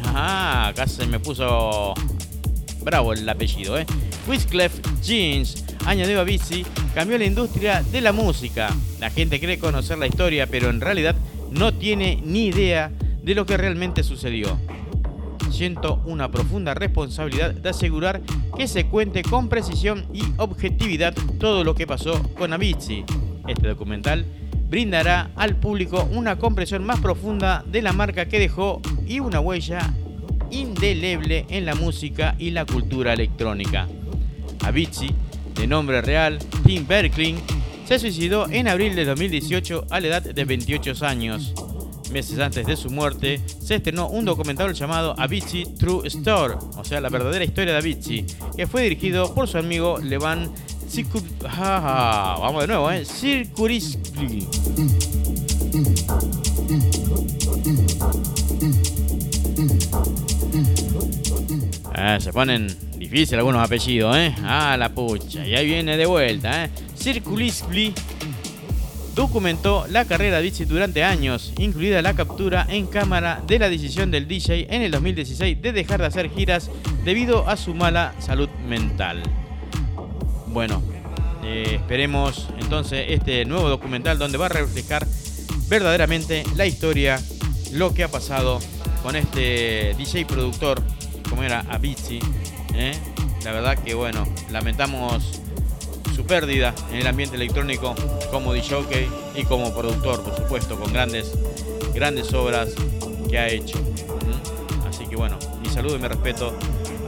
Ah, 0.04 0.72
se 0.86 1.06
me 1.06 1.18
puso 1.18 1.94
bravo 2.82 3.12
el 3.12 3.28
apellido, 3.28 3.78
¿eh? 3.78 3.86
Whisclef 4.28 4.72
Jeans, 5.02 5.63
añadió 5.86 6.20
a 6.20 6.24
Bici, 6.24 6.64
cambió 6.94 7.18
la 7.18 7.24
industria 7.24 7.82
de 7.82 8.00
la 8.00 8.12
música. 8.12 8.74
La 9.00 9.10
gente 9.10 9.40
cree 9.40 9.58
conocer 9.58 9.98
la 9.98 10.06
historia, 10.06 10.46
pero 10.46 10.70
en 10.70 10.80
realidad 10.80 11.14
no 11.50 11.74
tiene 11.74 12.20
ni 12.24 12.46
idea 12.46 12.90
de 13.22 13.34
lo 13.34 13.46
que 13.46 13.56
realmente 13.56 14.02
sucedió. 14.02 14.58
Siento 15.50 16.02
una 16.04 16.30
profunda 16.30 16.74
responsabilidad 16.74 17.54
de 17.54 17.68
asegurar 17.68 18.20
que 18.56 18.66
se 18.66 18.86
cuente 18.86 19.22
con 19.22 19.48
precisión 19.48 20.04
y 20.12 20.22
objetividad 20.36 21.14
todo 21.38 21.62
lo 21.62 21.74
que 21.74 21.86
pasó 21.86 22.20
con 22.36 22.52
Avicii. 22.52 23.04
Este 23.46 23.68
documental 23.68 24.26
brindará 24.68 25.30
al 25.36 25.56
público 25.56 26.08
una 26.10 26.36
comprensión 26.38 26.84
más 26.84 26.98
profunda 27.00 27.64
de 27.70 27.82
la 27.82 27.92
marca 27.92 28.26
que 28.26 28.40
dejó 28.40 28.80
y 29.06 29.20
una 29.20 29.38
huella 29.38 29.92
indeleble 30.50 31.46
en 31.48 31.66
la 31.66 31.74
música 31.74 32.34
y 32.38 32.50
la 32.50 32.64
cultura 32.64 33.12
electrónica. 33.12 33.86
Avicii 34.64 35.14
de 35.54 35.66
nombre 35.66 36.02
real 36.02 36.38
Tim 36.64 36.86
Berkling, 36.86 37.40
se 37.86 37.98
suicidó 37.98 38.48
en 38.50 38.68
abril 38.68 38.94
de 38.96 39.04
2018 39.04 39.86
a 39.90 40.00
la 40.00 40.06
edad 40.06 40.22
de 40.22 40.44
28 40.44 41.06
años. 41.06 41.52
Meses 42.12 42.38
antes 42.38 42.66
de 42.66 42.76
su 42.76 42.90
muerte, 42.90 43.40
se 43.60 43.76
estrenó 43.76 44.08
un 44.08 44.24
documental 44.24 44.72
llamado 44.74 45.14
Avicii 45.18 45.74
True 45.74 46.06
Story, 46.08 46.54
o 46.76 46.84
sea, 46.84 47.00
la 47.00 47.08
verdadera 47.08 47.44
historia 47.44 47.72
de 47.72 47.78
Avicii, 47.78 48.26
que 48.56 48.66
fue 48.66 48.82
dirigido 48.82 49.34
por 49.34 49.48
su 49.48 49.58
amigo 49.58 49.98
Levan 49.98 50.52
Circur... 50.88 51.22
Vamos 51.42 52.62
de 52.62 52.66
nuevo, 52.68 52.90
¿eh? 52.90 53.04
Ah, 61.94 62.18
se 62.20 62.32
ponen 62.32 62.68
difíciles 63.14 63.38
algunos 63.38 63.64
apellidos, 63.64 64.16
¿eh? 64.16 64.34
Ah, 64.42 64.76
la 64.76 64.88
pucha. 64.88 65.46
Y 65.46 65.54
ahí 65.54 65.66
viene 65.66 65.96
de 65.96 66.04
vuelta, 66.04 66.64
¿eh? 66.64 66.70
Circulisbli 66.98 67.94
documentó 69.14 69.86
la 69.88 70.04
carrera 70.04 70.32
de 70.32 70.38
Avicii 70.38 70.66
durante 70.66 71.04
años, 71.04 71.52
incluida 71.58 72.02
la 72.02 72.14
captura 72.14 72.66
en 72.68 72.88
cámara 72.88 73.40
de 73.46 73.60
la 73.60 73.68
decisión 73.68 74.10
del 74.10 74.26
DJ 74.26 74.66
en 74.68 74.82
el 74.82 74.90
2016 74.90 75.62
de 75.62 75.72
dejar 75.72 76.00
de 76.00 76.06
hacer 76.06 76.28
giras 76.28 76.72
debido 77.04 77.48
a 77.48 77.56
su 77.56 77.72
mala 77.72 78.14
salud 78.18 78.48
mental. 78.66 79.22
Bueno, 80.48 80.82
eh, 81.44 81.76
esperemos 81.76 82.48
entonces 82.58 83.06
este 83.10 83.44
nuevo 83.44 83.68
documental 83.68 84.18
donde 84.18 84.38
va 84.38 84.46
a 84.46 84.48
reflejar 84.48 85.06
verdaderamente 85.68 86.42
la 86.56 86.66
historia, 86.66 87.20
lo 87.70 87.94
que 87.94 88.02
ha 88.02 88.08
pasado 88.08 88.58
con 89.04 89.14
este 89.14 89.94
DJ 89.96 90.26
productor 90.26 90.82
como 91.30 91.44
era 91.44 91.60
Avicii. 91.68 92.20
¿Eh? 92.74 92.92
La 93.44 93.52
verdad 93.52 93.78
que 93.78 93.94
bueno, 93.94 94.26
lamentamos 94.50 95.40
su 96.14 96.24
pérdida 96.24 96.74
en 96.90 96.96
el 96.96 97.06
ambiente 97.06 97.36
electrónico 97.36 97.94
como 98.30 98.52
DJ 98.52 99.08
y 99.34 99.44
como 99.44 99.74
productor, 99.74 100.22
por 100.22 100.36
supuesto, 100.36 100.78
con 100.78 100.92
grandes, 100.92 101.32
grandes 101.94 102.32
obras 102.32 102.74
que 103.28 103.38
ha 103.38 103.48
hecho. 103.48 103.78
Así 104.88 105.06
que 105.06 105.16
bueno, 105.16 105.38
mi 105.60 105.68
saludo 105.68 105.96
y 105.96 105.98
mi 106.00 106.08
respeto 106.08 106.56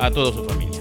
a 0.01 0.11
toda 0.11 0.33
su 0.33 0.45
familia. 0.45 0.76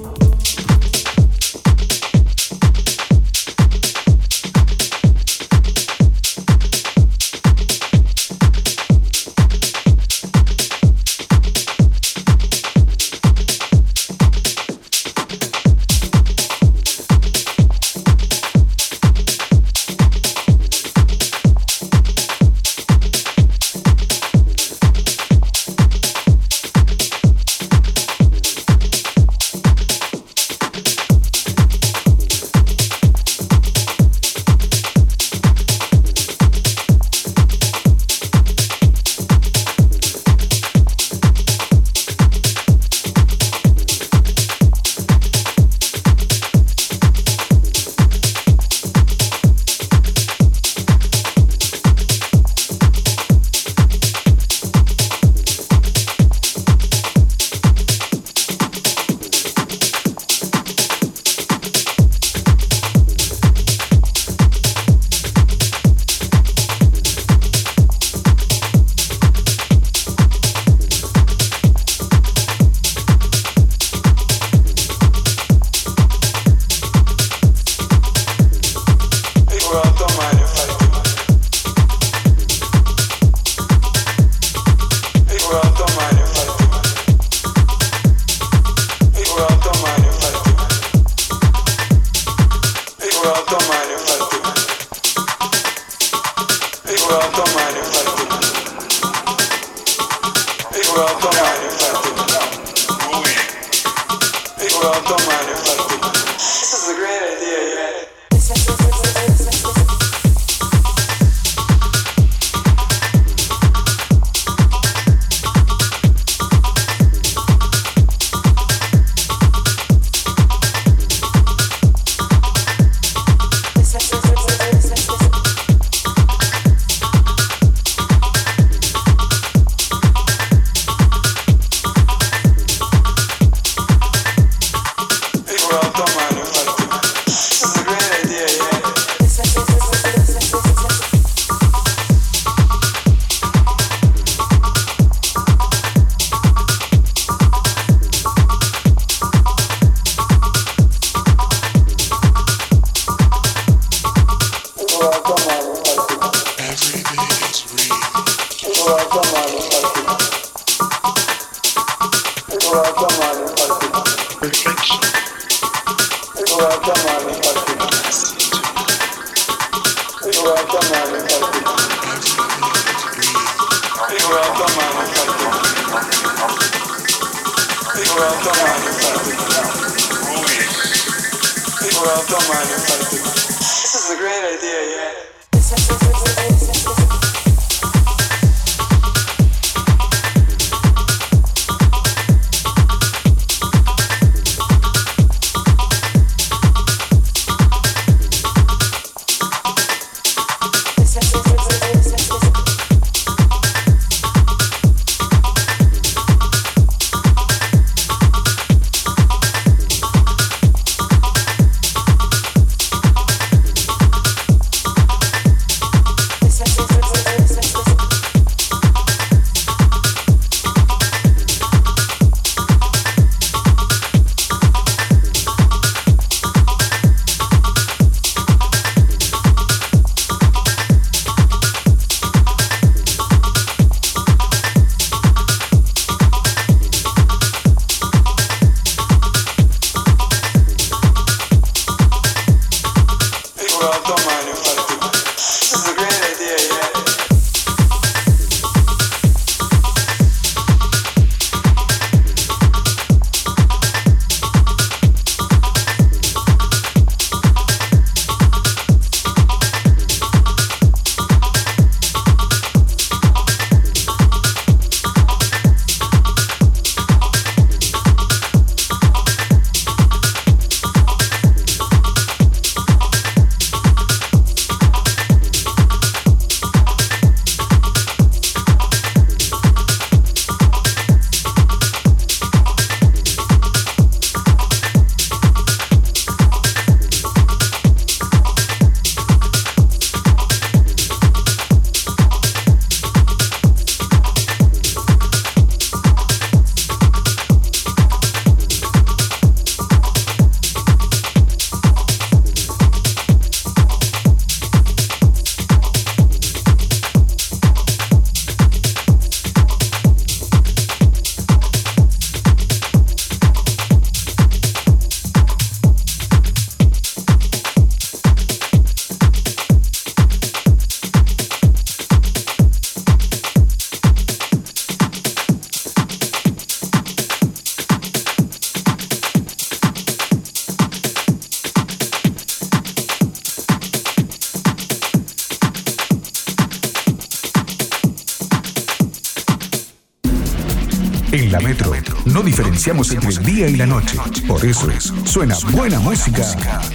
Y 343.56 343.78
la 343.78 343.86
noche. 343.86 344.18
Por 344.48 344.66
eso 344.66 344.90
es, 344.92 345.14
suena 345.24 345.56
buena 345.72 345.98
música 346.00 346.44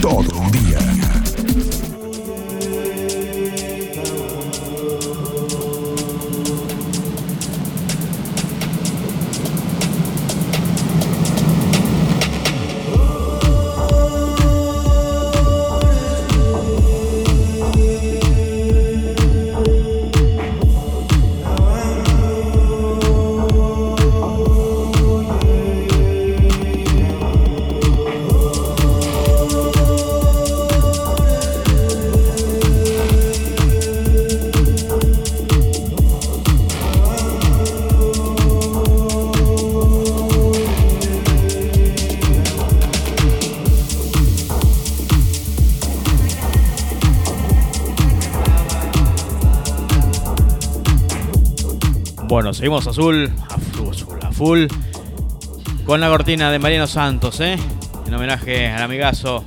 todo 0.02 0.44
el 0.44 0.50
día. 0.50 0.78
Seguimos 52.60 52.86
azul, 52.86 53.32
azul, 53.48 54.18
a 54.20 54.32
full, 54.32 54.66
con 55.86 55.98
la 55.98 56.10
cortina 56.10 56.52
de 56.52 56.58
Mariano 56.58 56.86
Santos, 56.86 57.40
¿eh? 57.40 57.56
En 58.06 58.12
homenaje 58.12 58.68
al 58.68 58.82
amigazo 58.82 59.46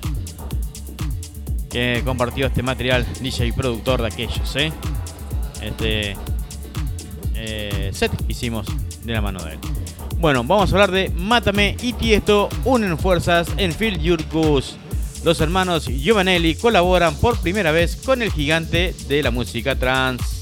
que 1.69 2.01
compartió 2.03 2.47
este 2.47 2.63
material, 2.63 3.05
DJ 3.21 3.45
y 3.45 3.51
productor 3.51 4.01
de 4.01 4.07
aquellos, 4.07 4.55
¿eh? 4.55 4.73
Este 5.61 6.15
eh, 7.35 7.91
set 7.93 8.11
hicimos 8.27 8.65
de 9.03 9.13
la 9.13 9.21
mano 9.21 9.43
de 9.43 9.53
él. 9.53 9.59
Bueno, 10.17 10.43
vamos 10.43 10.71
a 10.71 10.73
hablar 10.73 10.89
de 10.89 11.11
Mátame 11.11 11.77
y 11.83 11.93
Tiesto 11.93 12.49
unen 12.65 12.97
fuerzas 12.97 13.47
en 13.57 13.73
Feel 13.73 14.01
Your. 14.01 14.23
Los 15.23 15.39
hermanos 15.39 15.85
Giovanelli 15.85 16.55
colaboran 16.55 17.13
por 17.17 17.39
primera 17.41 17.71
vez 17.71 17.95
con 17.95 18.23
el 18.23 18.31
gigante 18.31 18.95
de 19.07 19.21
la 19.21 19.29
música 19.29 19.75
trans. 19.75 20.32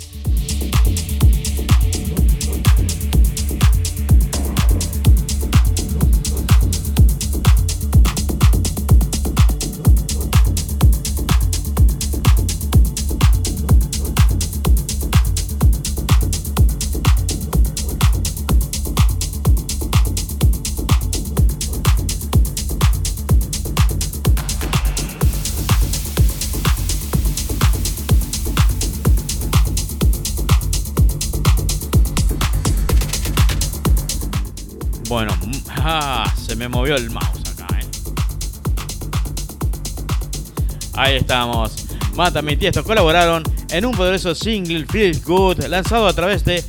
Estamos. 41.15 41.87
Mátame 42.15 42.53
y 42.53 42.57
Tiesto 42.57 42.83
colaboraron 42.83 43.43
en 43.69 43.85
un 43.85 43.93
poderoso 43.93 44.33
single 44.35 44.85
Feel 44.85 45.21
Good 45.21 45.65
lanzado 45.65 46.07
a 46.07 46.13
través 46.13 46.43
de 46.45 46.63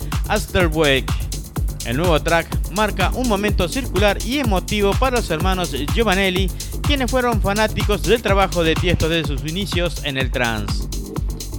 Wake. 0.73 1.07
El 1.85 1.97
nuevo 1.97 2.21
track 2.21 2.71
marca 2.73 3.11
un 3.15 3.29
momento 3.29 3.69
circular 3.69 4.19
y 4.25 4.39
emotivo 4.39 4.93
para 4.95 5.17
los 5.17 5.31
hermanos 5.31 5.73
Giovanelli, 5.95 6.51
quienes 6.83 7.11
fueron 7.11 7.41
fanáticos 7.41 8.03
del 8.03 8.23
trabajo 8.23 8.63
de 8.63 8.75
Tiesto 8.75 9.09
desde 9.09 9.29
sus 9.29 9.51
inicios 9.51 10.05
en 10.05 10.17
el 10.17 10.31
trance. 10.31 10.89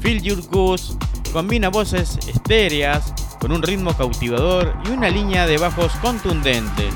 Feel 0.02 0.22
Your 0.22 0.42
Goose 0.50 0.94
combina 1.32 1.70
voces 1.70 2.18
estéreas 2.28 3.14
con 3.40 3.52
un 3.52 3.62
ritmo 3.62 3.96
cautivador 3.96 4.76
y 4.86 4.92
una 4.92 5.10
línea 5.10 5.46
de 5.46 5.58
bajos 5.58 5.92
contundente 6.02 6.90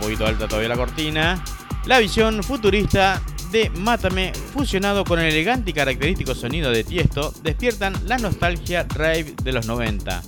poquito 0.00 0.26
alta 0.26 0.48
todavía 0.48 0.70
la 0.70 0.76
cortina. 0.76 1.44
La 1.84 1.98
visión 1.98 2.42
futurista 2.42 3.20
de 3.50 3.70
Mátame, 3.70 4.32
fusionado 4.52 5.04
con 5.04 5.18
el 5.18 5.26
elegante 5.26 5.70
y 5.70 5.74
característico 5.74 6.34
sonido 6.34 6.70
de 6.70 6.84
Tiesto, 6.84 7.32
despiertan 7.42 7.94
la 8.06 8.18
nostalgia 8.18 8.86
rave 8.88 9.34
de 9.42 9.52
los 9.52 9.66
90. 9.66 10.22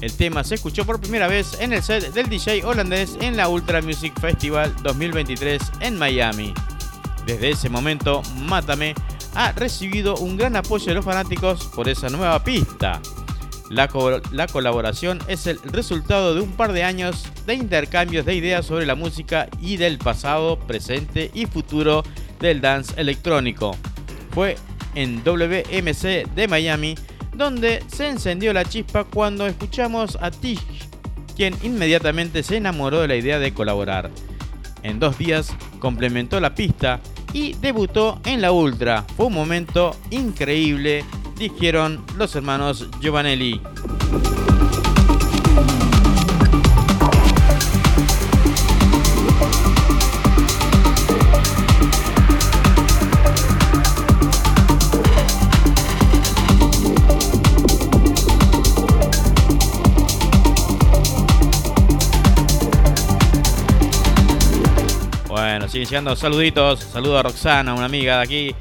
El 0.00 0.12
tema 0.12 0.44
se 0.44 0.56
escuchó 0.56 0.84
por 0.84 1.00
primera 1.00 1.28
vez 1.28 1.58
en 1.60 1.72
el 1.72 1.82
set 1.82 2.12
del 2.12 2.28
DJ 2.28 2.64
holandés 2.64 3.16
en 3.20 3.36
la 3.36 3.48
Ultra 3.48 3.80
Music 3.80 4.12
Festival 4.20 4.74
2023 4.82 5.62
en 5.80 5.98
Miami. 5.98 6.52
Desde 7.26 7.50
ese 7.50 7.68
momento, 7.68 8.22
Mátame 8.36 8.94
ha 9.34 9.52
recibido 9.52 10.16
un 10.16 10.36
gran 10.36 10.56
apoyo 10.56 10.86
de 10.86 10.94
los 10.94 11.04
fanáticos 11.04 11.66
por 11.74 11.88
esa 11.88 12.08
nueva 12.08 12.42
pista. 12.42 13.00
La, 13.72 13.88
colaboración 14.48 15.18
es 15.28 15.46
el 15.46 15.58
resultado 15.62 16.34
de 16.34 16.42
un 16.42 16.52
par 16.52 16.74
de 16.74 16.84
años 16.84 17.24
de 17.46 17.54
intercambios 17.54 18.26
de 18.26 18.34
ideas 18.34 18.66
sobre 18.66 18.84
la 18.84 18.94
música 18.94 19.48
y 19.62 19.78
del 19.78 19.96
pasado, 19.96 20.58
presente 20.58 21.30
y 21.32 21.46
futuro 21.46 22.02
del 22.42 22.60
dance 22.60 22.92
electrónico. 23.00 23.74
Fue 24.32 24.56
en 24.94 25.24
WMC 25.24 26.34
de 26.34 26.48
Miami 26.48 26.94
donde 27.34 27.82
se 27.86 28.08
encendió 28.08 28.52
la 28.52 28.66
chispa 28.66 29.04
cuando 29.04 29.46
escuchamos 29.46 30.18
a 30.20 30.30
Tish, 30.30 30.60
quien 31.34 31.54
inmediatamente 31.62 32.42
se 32.42 32.58
enamoró 32.58 33.00
de 33.00 33.08
la 33.08 33.16
idea 33.16 33.38
de 33.38 33.54
colaborar. 33.54 34.10
En 34.82 34.98
dos 34.98 35.16
días 35.16 35.56
complementó 35.78 36.38
la 36.40 36.54
pista 36.54 37.00
y 37.32 37.54
debutó 37.54 38.20
en 38.26 38.42
la 38.42 38.52
Ultra. 38.52 39.06
Fue 39.16 39.26
un 39.26 39.32
momento 39.32 39.96
increíble 40.10 41.04
dijeron 41.38 42.04
los 42.16 42.36
hermanos 42.36 42.88
Giovanelli. 43.00 43.60
Siguen 65.72 65.88
llegando 65.88 66.14
saluditos. 66.14 66.80
Saludo 66.80 67.18
a 67.18 67.22
Roxana, 67.22 67.72
una 67.72 67.86
amiga 67.86 68.18
de 68.18 68.22
aquí. 68.22 68.54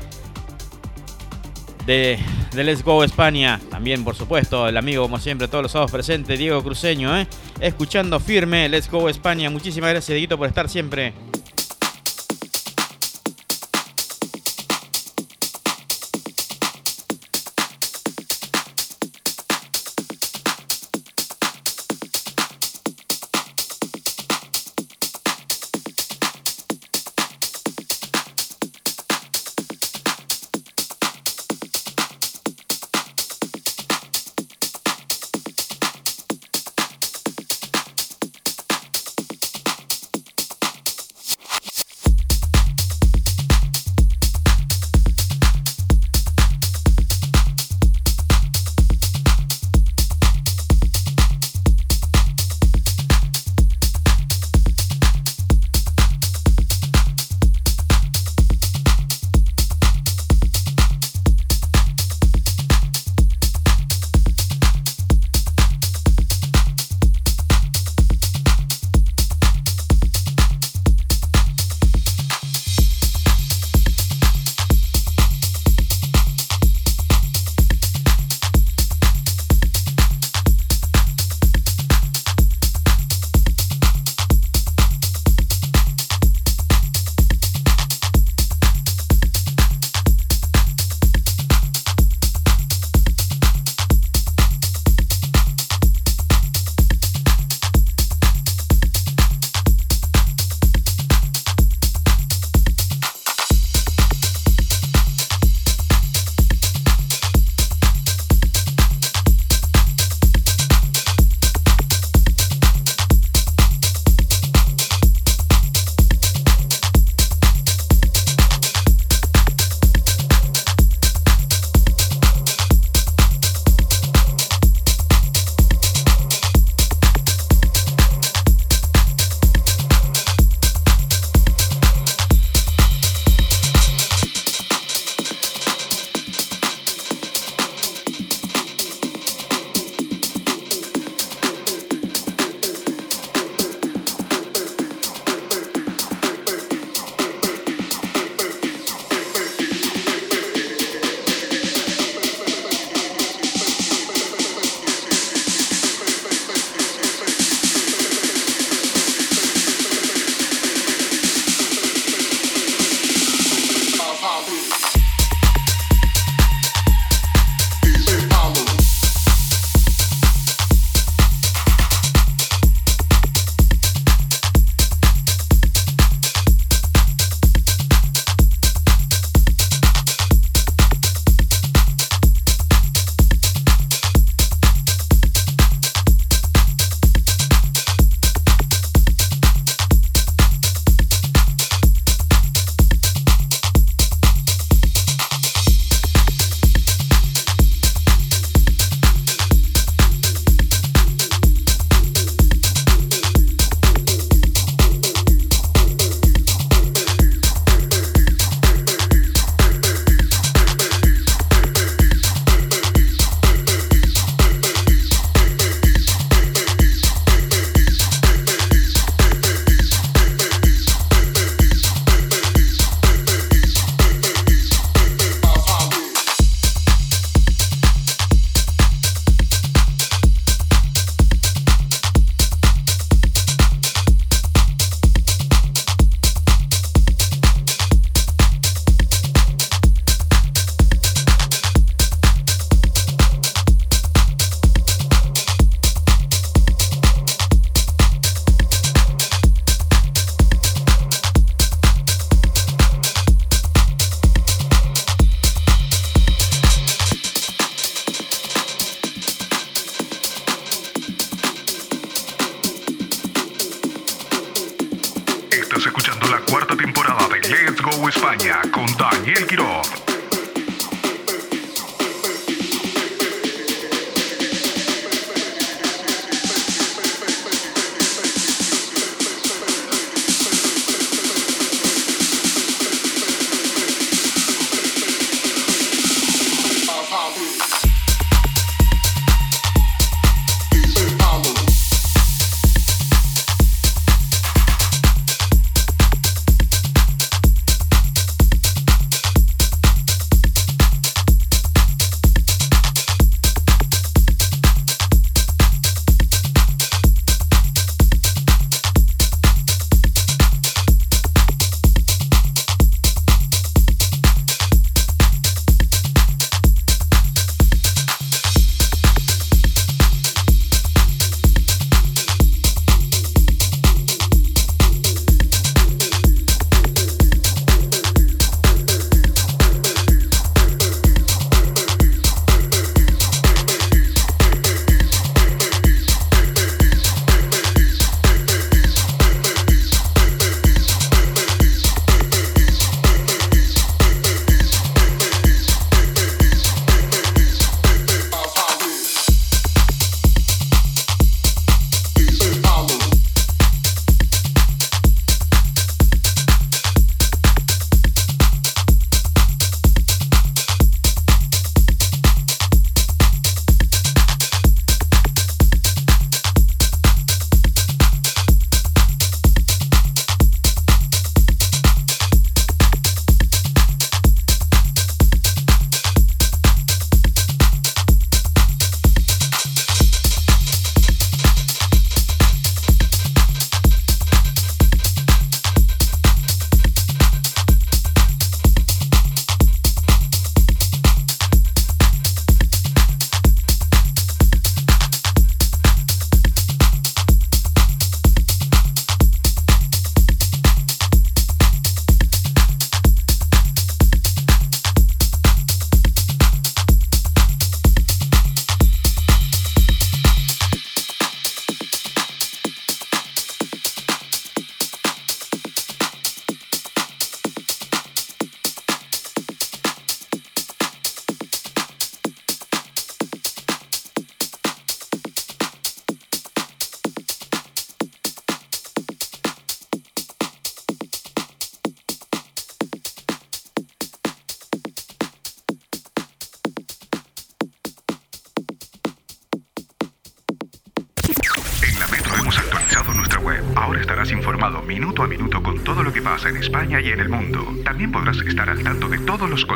De 1.85 2.17
de 2.53 2.63
Let's 2.63 2.83
Go 2.83 3.03
España. 3.03 3.59
También, 3.69 4.03
por 4.03 4.15
supuesto, 4.15 4.67
el 4.67 4.77
amigo, 4.77 5.03
como 5.03 5.19
siempre, 5.19 5.47
todos 5.47 5.63
los 5.63 5.71
sábados 5.71 5.91
presente, 5.91 6.37
Diego 6.37 6.61
Cruceño, 6.63 7.17
¿eh? 7.17 7.27
escuchando 7.59 8.19
firme 8.19 8.67
Let's 8.69 8.89
Go 8.89 9.09
España. 9.09 9.49
Muchísimas 9.49 9.91
gracias, 9.91 10.13
Dieguito, 10.13 10.37
por 10.37 10.47
estar 10.47 10.69
siempre. 10.69 11.13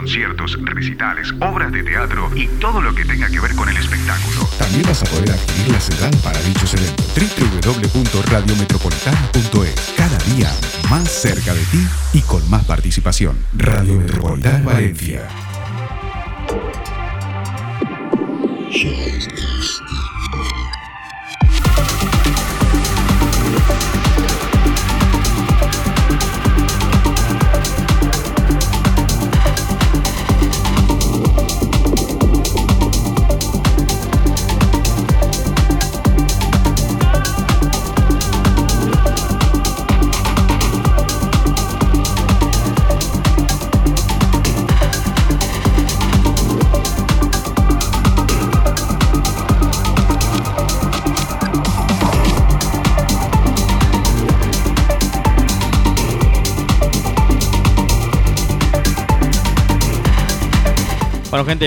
Conciertos, 0.05 0.57
recitales, 0.63 1.33
obras 1.39 1.71
de 1.71 1.81
teatro 1.83 2.29
y 2.35 2.47
todo 2.59 2.81
lo 2.81 2.93
que 2.93 3.05
tenga 3.05 3.29
que 3.29 3.39
ver 3.39 3.55
con 3.55 3.69
el 3.69 3.77
espectáculo. 3.77 4.45
También 4.57 4.83
vas 4.83 5.01
a 5.01 5.05
poder 5.05 5.31
adquirir 5.31 5.71
la 5.71 5.79
sedal 5.79 6.11
para 6.23 6.37
dichos 6.41 6.73
eventos. 6.73 7.05
www.radiometropolitana.es 7.15 9.93
Cada 9.97 10.17
día 10.35 10.51
más 10.89 11.09
cerca 11.09 11.53
de 11.53 11.63
ti 11.65 11.87
y 12.13 12.21
con 12.21 12.49
más 12.49 12.65
participación. 12.65 13.37
Radio 13.53 13.95
Metropolitana 13.95 14.63
Valencia. 14.63 15.44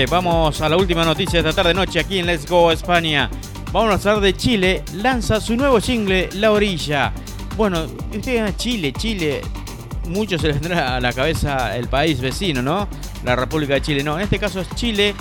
Vamos 0.05 0.61
a 0.61 0.69
la 0.69 0.77
última 0.77 1.03
noticia 1.03 1.41
de 1.41 1.49
esta 1.49 1.63
tarde-noche 1.63 1.99
aquí 1.99 2.19
en 2.19 2.27
Let's 2.27 2.47
Go 2.47 2.71
España. 2.71 3.29
Vamos 3.71 4.05
a 4.05 4.09
hablar 4.09 4.23
de 4.23 4.33
Chile. 4.33 4.83
Lanza 4.93 5.41
su 5.41 5.55
nuevo 5.55 5.81
single, 5.81 6.29
La 6.33 6.51
Orilla. 6.51 7.11
Bueno, 7.57 7.85
usted 8.15 8.55
Chile, 8.55 8.93
Chile. 8.93 9.41
Muchos 10.07 10.41
se 10.41 10.47
les 10.47 10.59
vendrá 10.61 10.95
a 10.95 11.01
la 11.01 11.11
cabeza 11.11 11.75
el 11.75 11.87
país 11.87 12.21
vecino, 12.21 12.61
¿no? 12.61 12.87
La 13.23 13.35
República 13.35 13.73
de 13.73 13.81
Chile. 13.81 14.03
No, 14.03 14.15
en 14.15 14.21
este 14.21 14.39
caso 14.39 14.61
es 14.61 14.69
Chile. 14.75 15.15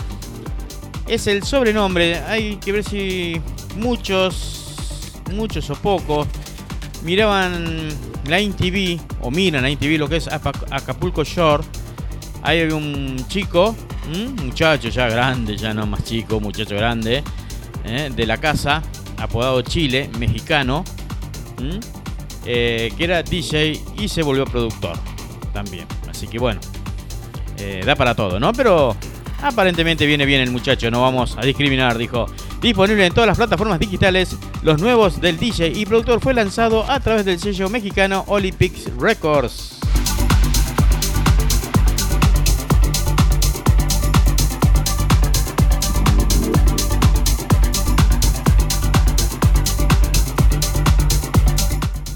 Es 1.07 1.27
el 1.27 1.43
sobrenombre. 1.43 2.21
Hay 2.21 2.57
que 2.57 2.73
ver 2.73 2.85
si 2.85 3.41
muchos, 3.77 5.21
muchos 5.33 5.71
o 5.71 5.75
pocos, 5.75 6.29
miraban 7.03 7.89
la 8.27 8.39
TV 8.57 9.01
o 9.23 9.31
miran 9.31 9.63
la 9.63 9.77
TV, 9.77 9.99
lo 9.99 10.09
que 10.09 10.17
es 10.17 10.29
Acapulco 10.29 11.25
Shore. 11.25 11.65
Hay 12.43 12.63
un 12.71 13.17
chico 13.29 13.75
muchacho 14.09 14.89
ya 14.89 15.09
grande, 15.09 15.57
ya 15.57 15.75
no 15.75 15.87
más 15.87 16.05
chico, 16.05 16.41
muchacho 16.41 16.77
grande, 16.77 17.23
¿eh? 17.85 18.11
de 18.15 18.27
la 18.27 18.39
casa, 18.39 18.83
apodado 19.19 19.63
Chile, 19.63 20.11
mexicano, 20.19 20.85
eh, 22.45 22.93
que 22.97 23.05
era 23.05 23.23
DJ 23.23 23.81
y 23.99 24.09
se 24.09 24.23
volvió 24.23 24.45
productor 24.45 24.97
también. 25.53 25.87
Así 26.09 26.27
que 26.27 26.39
bueno, 26.39 26.61
eh, 27.59 27.83
da 27.85 27.97
para 27.97 28.15
todo, 28.15 28.41
¿no? 28.41 28.53
Pero 28.53 28.97
aparentemente 29.43 30.07
viene 30.07 30.25
bien 30.25 30.41
el 30.41 30.51
muchacho, 30.51 30.91
no 30.91 31.03
vamos 31.03 31.37
a 31.37 31.43
discriminar, 31.43 31.99
dijo. 31.99 32.27
Disponible 32.61 33.07
en 33.07 33.15
todas 33.15 33.29
las 33.29 33.37
plataformas 33.37 33.79
digitales, 33.79 34.37
los 34.63 34.81
nuevos 34.81 35.21
del 35.21 35.39
DJ 35.39 35.69
y 35.77 35.87
productor 35.87 36.21
fue 36.21 36.35
lanzado 36.35 36.91
a 36.91 36.99
través 36.99 37.25
del 37.25 37.39
sello 37.39 37.69
mexicano 37.69 38.25
Olympics 38.27 38.91
Records. 38.99 39.78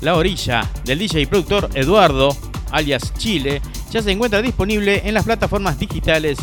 La 0.02 0.16
orilla 0.16 0.68
del 0.84 0.98
DJ 0.98 1.20
y 1.20 1.26
productor 1.26 1.70
Eduardo, 1.74 2.36
alias 2.72 3.14
Chile, 3.18 3.62
ya 3.92 4.02
se 4.02 4.10
encuentra 4.10 4.42
disponible 4.42 5.00
en 5.04 5.14
las 5.14 5.24
plataformas 5.24 5.78
digitales. 5.78 6.38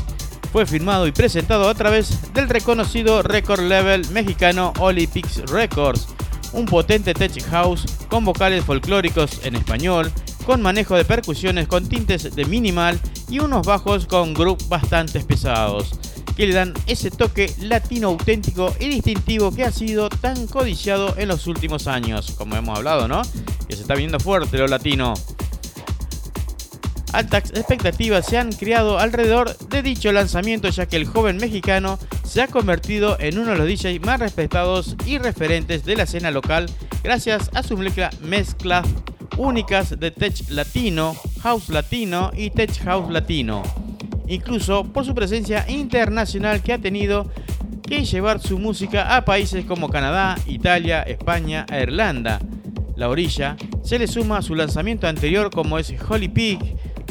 Fue 0.53 0.65
firmado 0.65 1.05
y 1.07 1.11
presentado 1.11 1.67
a 1.67 1.73
través 1.73 2.33
del 2.33 2.47
reconocido 2.47 3.21
record 3.21 3.59
level 3.59 4.09
mexicano 4.11 4.71
Olympics 4.79 5.41
Records, 5.51 6.07
un 6.53 6.67
potente 6.67 7.13
tech 7.13 7.37
house 7.49 7.83
con 8.09 8.23
vocales 8.23 8.63
folclóricos 8.63 9.41
en 9.43 9.57
español, 9.57 10.09
con 10.45 10.61
manejo 10.61 10.95
de 10.95 11.03
percusiones 11.03 11.67
con 11.67 11.89
tintes 11.89 12.33
de 12.33 12.45
minimal 12.45 12.97
y 13.29 13.39
unos 13.39 13.67
bajos 13.67 14.05
con 14.05 14.33
groove 14.33 14.63
bastante 14.69 15.19
pesados 15.19 15.99
que 16.39 16.47
le 16.47 16.53
dan 16.53 16.73
ese 16.87 17.11
toque 17.11 17.53
latino 17.59 18.07
auténtico 18.07 18.73
y 18.79 18.87
distintivo 18.87 19.53
que 19.53 19.65
ha 19.65 19.73
sido 19.73 20.07
tan 20.07 20.47
codiciado 20.47 21.13
en 21.17 21.27
los 21.27 21.47
últimos 21.47 21.85
años, 21.85 22.33
como 22.37 22.55
hemos 22.55 22.77
hablado, 22.77 23.09
¿no? 23.09 23.23
Que 23.67 23.75
se 23.75 23.81
está 23.81 23.93
viendo 23.95 24.21
fuerte 24.21 24.57
lo 24.57 24.65
latino. 24.67 25.15
Altas 27.11 27.51
expectativas 27.53 28.25
se 28.25 28.37
han 28.37 28.53
creado 28.53 28.99
alrededor 28.99 29.57
de 29.57 29.81
dicho 29.81 30.13
lanzamiento 30.13 30.69
ya 30.69 30.85
que 30.85 30.95
el 30.95 31.05
joven 31.05 31.35
mexicano 31.35 31.99
se 32.23 32.41
ha 32.41 32.47
convertido 32.47 33.19
en 33.19 33.37
uno 33.37 33.51
de 33.51 33.57
los 33.57 33.67
DJs 33.67 33.99
más 34.05 34.21
respetados 34.21 34.95
y 35.05 35.17
referentes 35.17 35.83
de 35.83 35.97
la 35.97 36.03
escena 36.03 36.31
local 36.31 36.67
gracias 37.03 37.49
a 37.53 37.63
su 37.63 37.75
mezclas 38.21 38.87
únicas 39.35 39.99
de 39.99 40.11
tech 40.11 40.49
latino, 40.49 41.17
house 41.41 41.67
latino 41.67 42.31
y 42.33 42.49
tech 42.51 42.81
house 42.85 43.11
latino 43.11 43.88
incluso 44.29 44.85
por 44.85 45.03
su 45.03 45.13
presencia 45.13 45.65
internacional 45.67 46.61
que 46.61 46.71
ha 46.71 46.77
tenido 46.77 47.29
que 47.85 48.05
llevar 48.05 48.39
su 48.39 48.57
música 48.59 49.15
a 49.15 49.25
países 49.25 49.65
como 49.65 49.89
Canadá, 49.89 50.37
Italia, 50.47 51.01
España 51.01 51.65
Irlanda. 51.69 52.39
La 52.95 53.09
orilla 53.09 53.57
se 53.83 53.99
le 53.99 54.07
suma 54.07 54.37
a 54.37 54.41
su 54.41 54.55
lanzamiento 54.55 55.07
anterior 55.07 55.49
como 55.49 55.77
es 55.79 55.93
Holy 56.07 56.27
Pig 56.29 56.59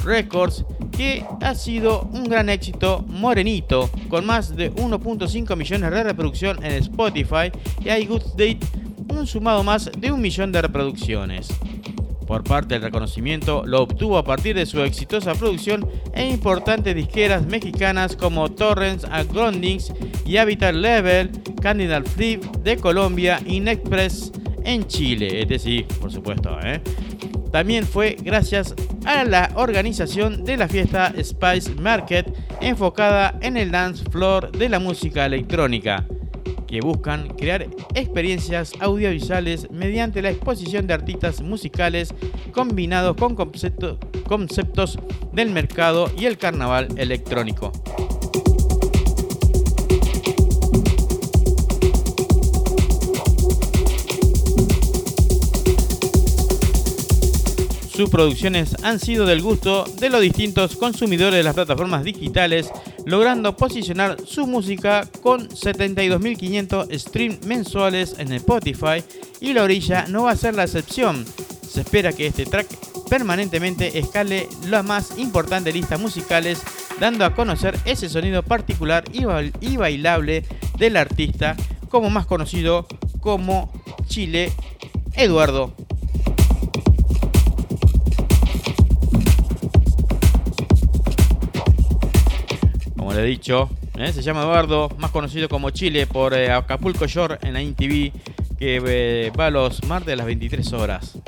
Records, 0.04 0.64
que 0.96 1.24
ha 1.42 1.54
sido 1.54 2.08
un 2.12 2.24
gran 2.24 2.48
éxito 2.48 3.04
morenito, 3.08 3.90
con 4.08 4.24
más 4.24 4.54
de 4.54 4.72
1.5 4.72 5.56
millones 5.56 5.90
de 5.90 6.04
reproducción 6.04 6.64
en 6.64 6.72
Spotify 6.72 7.50
y 7.84 8.06
Good 8.06 8.22
Date 8.36 8.60
un 9.10 9.26
sumado 9.26 9.64
más 9.64 9.90
de 9.98 10.12
un 10.12 10.20
millón 10.20 10.52
de 10.52 10.62
reproducciones. 10.62 11.48
Por 12.28 12.44
parte 12.44 12.74
del 12.74 12.82
reconocimiento 12.82 13.64
lo 13.64 13.82
obtuvo 13.82 14.18
a 14.18 14.22
partir 14.22 14.54
de 14.54 14.66
su 14.66 14.82
exitosa 14.82 15.32
producción 15.32 15.88
en 16.12 16.28
importantes 16.28 16.94
disqueras 16.94 17.46
mexicanas 17.46 18.16
como 18.16 18.50
Torrents 18.50 19.06
and 19.10 19.32
Grondings 19.32 19.94
y 20.26 20.36
Habitat 20.36 20.74
Level, 20.74 21.30
Candidal 21.62 22.04
Flip 22.04 22.44
de 22.58 22.76
Colombia 22.76 23.40
y 23.46 23.60
Nexpress 23.60 24.30
en 24.62 24.86
Chile, 24.86 25.40
es 25.40 25.48
decir, 25.48 25.86
por 26.02 26.12
supuesto. 26.12 26.58
¿eh? 26.62 26.82
También 27.50 27.86
fue 27.86 28.14
gracias 28.22 28.74
a 29.06 29.24
la 29.24 29.50
organización 29.54 30.44
de 30.44 30.58
la 30.58 30.68
fiesta 30.68 31.14
Spice 31.18 31.76
Market 31.76 32.30
enfocada 32.60 33.38
en 33.40 33.56
el 33.56 33.70
dance 33.70 34.04
floor 34.10 34.52
de 34.52 34.68
la 34.68 34.78
música 34.78 35.24
electrónica 35.24 36.06
que 36.68 36.80
buscan 36.80 37.28
crear 37.28 37.66
experiencias 37.94 38.72
audiovisuales 38.78 39.68
mediante 39.70 40.22
la 40.22 40.30
exposición 40.30 40.86
de 40.86 40.94
artistas 40.94 41.40
musicales 41.40 42.14
combinados 42.52 43.16
con 43.16 43.34
conceptos 43.34 44.98
del 45.32 45.50
mercado 45.50 46.10
y 46.16 46.26
el 46.26 46.38
carnaval 46.38 46.88
electrónico. 46.96 47.72
Sus 57.98 58.10
producciones 58.10 58.76
han 58.84 59.00
sido 59.00 59.26
del 59.26 59.42
gusto 59.42 59.84
de 59.98 60.08
los 60.08 60.20
distintos 60.20 60.76
consumidores 60.76 61.34
de 61.34 61.42
las 61.42 61.54
plataformas 61.54 62.04
digitales, 62.04 62.70
logrando 63.06 63.56
posicionar 63.56 64.18
su 64.24 64.46
música 64.46 65.04
con 65.20 65.48
72.500 65.48 66.96
streams 66.96 67.44
mensuales 67.44 68.14
en 68.18 68.32
Spotify 68.34 69.02
y 69.40 69.52
La 69.52 69.64
Orilla 69.64 70.06
no 70.06 70.22
va 70.22 70.30
a 70.30 70.36
ser 70.36 70.54
la 70.54 70.62
excepción. 70.62 71.24
Se 71.68 71.80
espera 71.80 72.12
que 72.12 72.28
este 72.28 72.46
track 72.46 72.68
permanentemente 73.10 73.98
escale 73.98 74.48
las 74.68 74.84
más 74.84 75.18
importantes 75.18 75.74
listas 75.74 75.98
musicales, 75.98 76.62
dando 77.00 77.24
a 77.24 77.34
conocer 77.34 77.76
ese 77.84 78.08
sonido 78.08 78.44
particular 78.44 79.02
y 79.12 79.76
bailable 79.76 80.44
del 80.78 80.96
artista, 80.96 81.56
como 81.88 82.10
más 82.10 82.26
conocido 82.26 82.86
como 83.20 83.72
Chile 84.06 84.52
Eduardo 85.14 85.74
he 93.16 93.22
dicho. 93.22 93.70
¿eh? 93.96 94.12
Se 94.12 94.22
llama 94.22 94.42
Eduardo, 94.42 94.90
más 94.98 95.10
conocido 95.10 95.48
como 95.48 95.70
Chile 95.70 96.06
por 96.06 96.34
eh, 96.34 96.50
Acapulco 96.50 97.06
Shore 97.06 97.38
en 97.42 97.54
la 97.54 97.62
INTV, 97.62 98.12
que 98.58 98.82
eh, 98.86 99.32
va 99.38 99.50
los 99.50 99.84
martes 99.84 100.12
a 100.12 100.16
las 100.16 100.26
23 100.26 100.72
horas. 100.74 101.18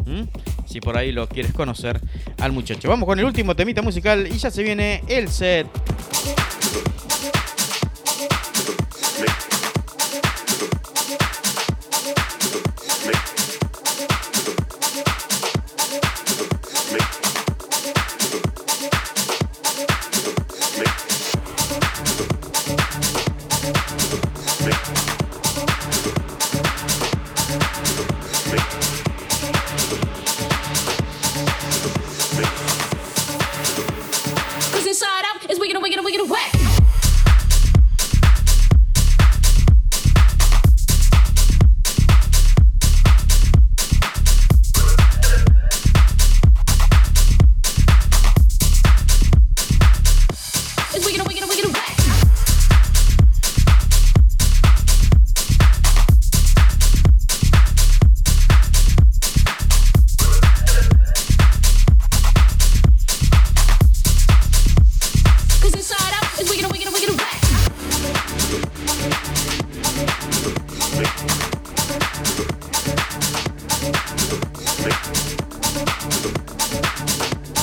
Si 0.67 0.81
por 0.81 0.97
ahí 0.97 1.13
lo 1.13 1.29
quieres 1.29 1.53
conocer 1.53 2.01
al 2.39 2.53
muchacho. 2.53 2.89
Vamos 2.89 3.07
con 3.07 3.19
el 3.19 3.25
último 3.25 3.55
temita 3.55 3.83
musical 3.83 4.27
y 4.27 4.39
ya 4.39 4.51
se 4.51 4.63
viene 4.63 5.03
el 5.09 5.29
set. 5.29 5.67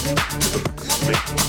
Make 0.07 1.46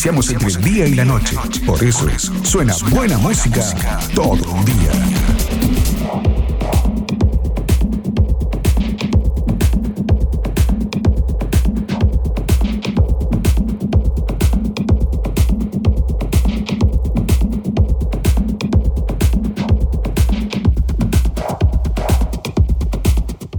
diferenciamos 0.00 0.30
entre 0.30 0.48
el 0.48 0.74
día 0.74 0.86
y 0.86 0.94
la 0.94 1.04
noche. 1.04 1.36
Por 1.66 1.84
eso 1.84 2.08
es, 2.08 2.32
suena 2.42 2.74
buena 2.90 3.18
música 3.18 3.60
todo 4.14 4.34
el 4.34 4.64
día. 4.64 4.92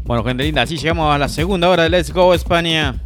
Bueno, 0.05 0.23
gente 0.23 0.43
linda, 0.43 0.63
así 0.63 0.77
llegamos 0.77 1.13
a 1.13 1.19
la 1.19 1.29
segunda 1.29 1.69
hora 1.69 1.83
de 1.83 1.89
Let's 1.89 2.11
Go 2.11 2.33
España. 2.33 2.99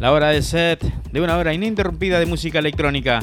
La 0.00 0.12
hora 0.12 0.28
de 0.28 0.40
set 0.40 0.82
de 1.12 1.20
una 1.20 1.36
hora 1.36 1.52
ininterrumpida 1.52 2.18
de 2.18 2.24
música 2.24 2.58
electrónica. 2.58 3.20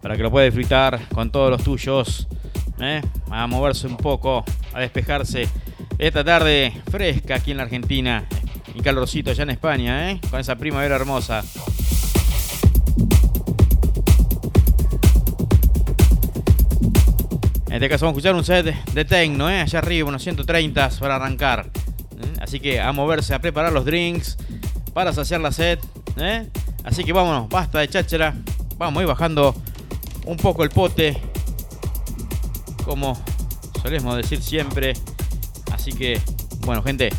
Para 0.00 0.16
que 0.16 0.22
lo 0.22 0.30
pueda 0.30 0.44
disfrutar 0.44 1.08
con 1.12 1.32
todos 1.32 1.50
los 1.50 1.64
tuyos. 1.64 2.28
¿eh? 2.78 3.02
A 3.32 3.48
moverse 3.48 3.88
un 3.88 3.96
poco, 3.96 4.44
a 4.72 4.78
despejarse. 4.78 5.48
Esta 5.98 6.22
tarde 6.22 6.72
fresca 6.88 7.34
aquí 7.34 7.50
en 7.50 7.56
la 7.56 7.64
Argentina. 7.64 8.24
Y 8.72 8.80
calorcito 8.80 9.32
allá 9.32 9.42
en 9.42 9.50
España, 9.50 10.12
¿eh? 10.12 10.20
con 10.30 10.38
esa 10.38 10.54
primavera 10.54 10.94
hermosa. 10.94 11.42
En 17.76 17.82
este 17.82 17.90
caso 17.90 18.06
vamos 18.06 18.16
a 18.16 18.20
escuchar 18.20 18.34
un 18.34 18.42
set 18.42 18.86
de 18.94 19.04
techno, 19.04 19.50
¿eh? 19.50 19.60
allá 19.60 19.80
arriba, 19.80 20.08
unos 20.08 20.22
130 20.22 20.92
para 20.98 21.16
arrancar. 21.16 21.70
¿eh? 22.18 22.32
Así 22.40 22.58
que 22.58 22.80
a 22.80 22.90
moverse, 22.92 23.34
a 23.34 23.38
preparar 23.38 23.70
los 23.70 23.84
drinks 23.84 24.38
para 24.94 25.12
saciar 25.12 25.42
la 25.42 25.52
set. 25.52 25.78
¿eh? 26.16 26.48
Así 26.84 27.04
que 27.04 27.12
vámonos, 27.12 27.50
basta 27.50 27.80
de 27.80 27.88
cháchara. 27.88 28.34
Vamos 28.78 28.98
a 28.98 29.02
ir 29.02 29.06
bajando 29.06 29.54
un 30.24 30.38
poco 30.38 30.64
el 30.64 30.70
pote. 30.70 31.20
Como 32.82 33.22
solemos 33.82 34.16
decir 34.16 34.40
siempre. 34.40 34.94
Así 35.70 35.92
que, 35.92 36.18
bueno, 36.60 36.82
gente. 36.82 37.10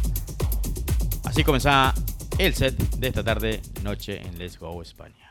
Así 1.23 1.43
comenzaba 1.43 1.93
el 2.39 2.55
set 2.55 2.75
de 2.95 3.07
esta 3.09 3.23
tarde, 3.23 3.61
noche 3.83 4.19
en 4.25 4.39
Let's 4.39 4.57
Go 4.57 4.81
España. 4.81 5.26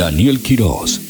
Daniel 0.00 0.40
Quiroz. 0.40 1.09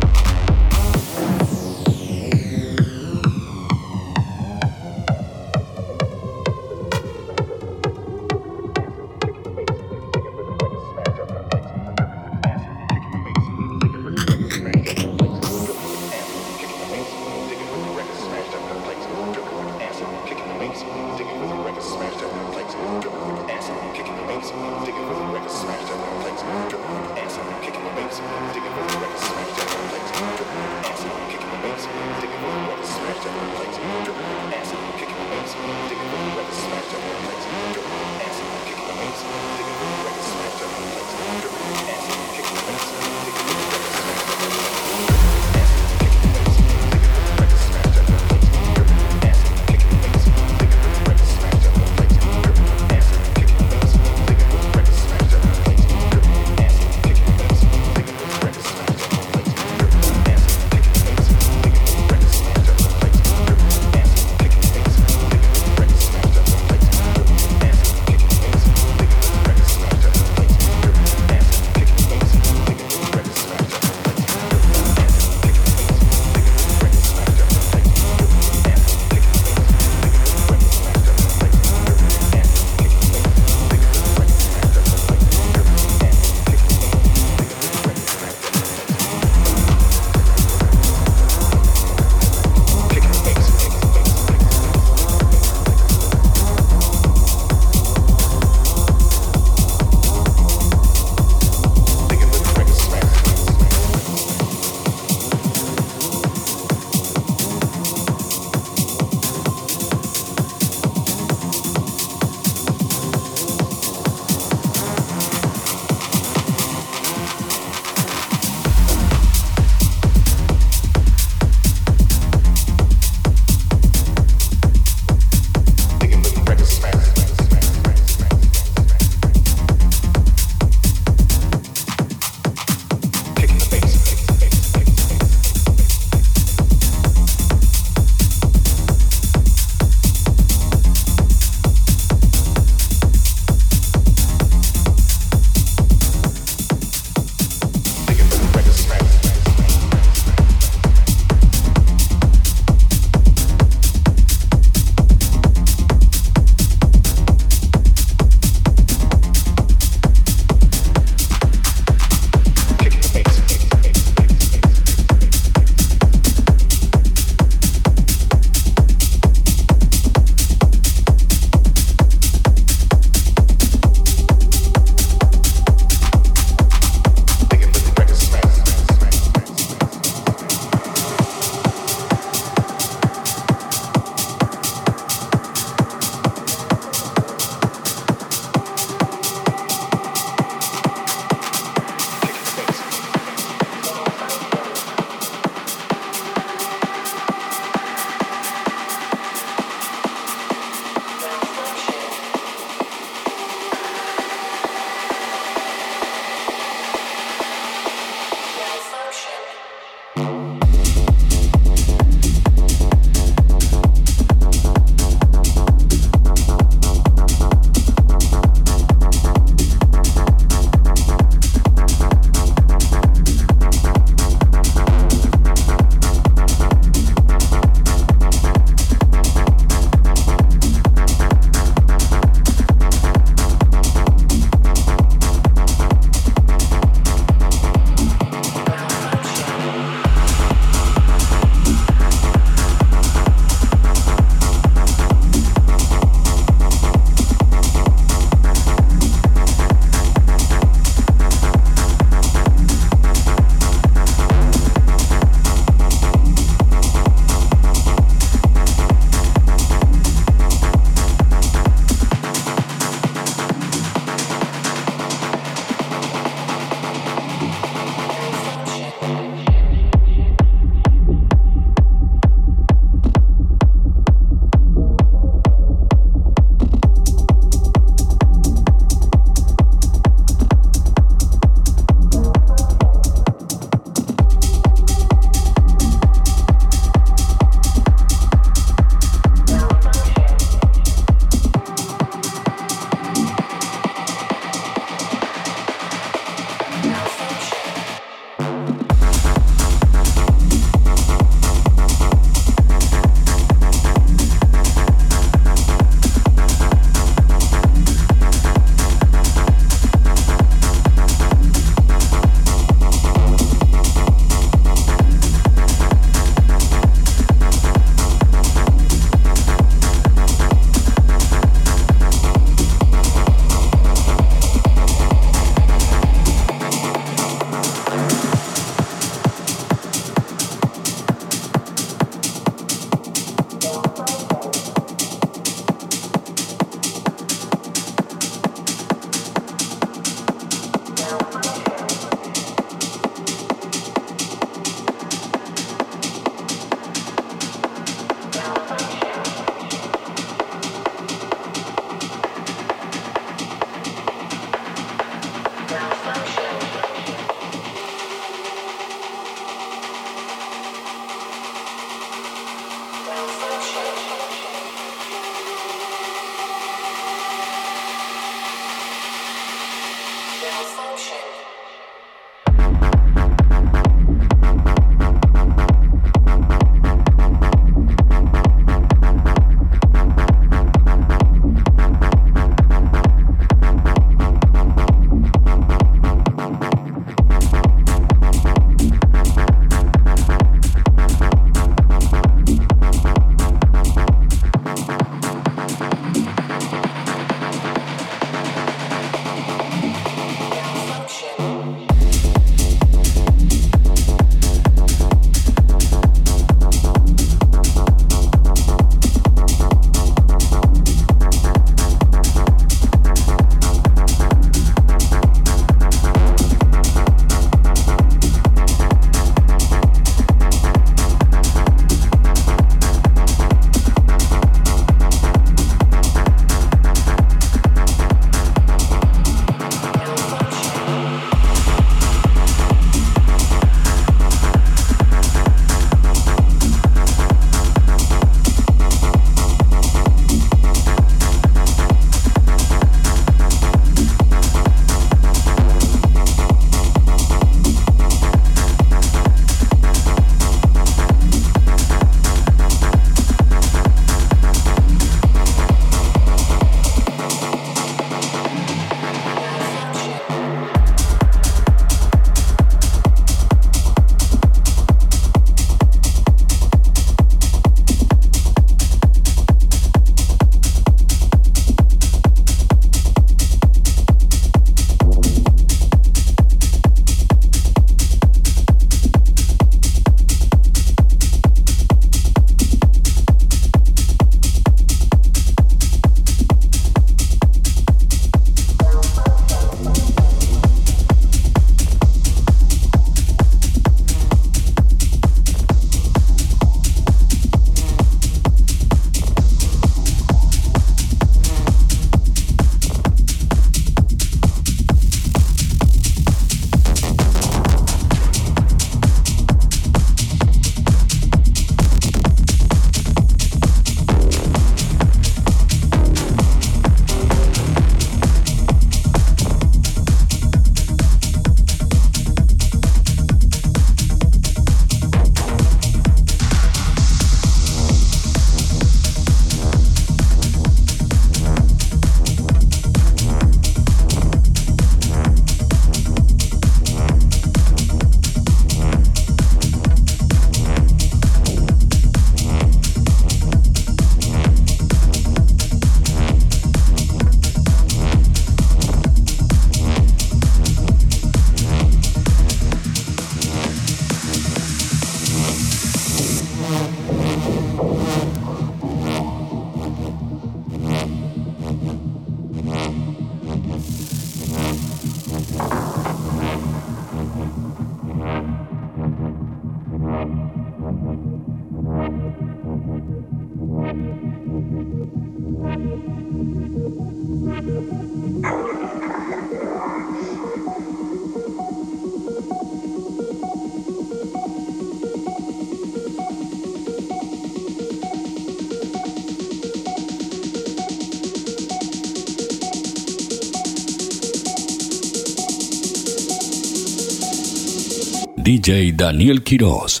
Daniel 598.93 599.43
Quiroz. 599.43 600.00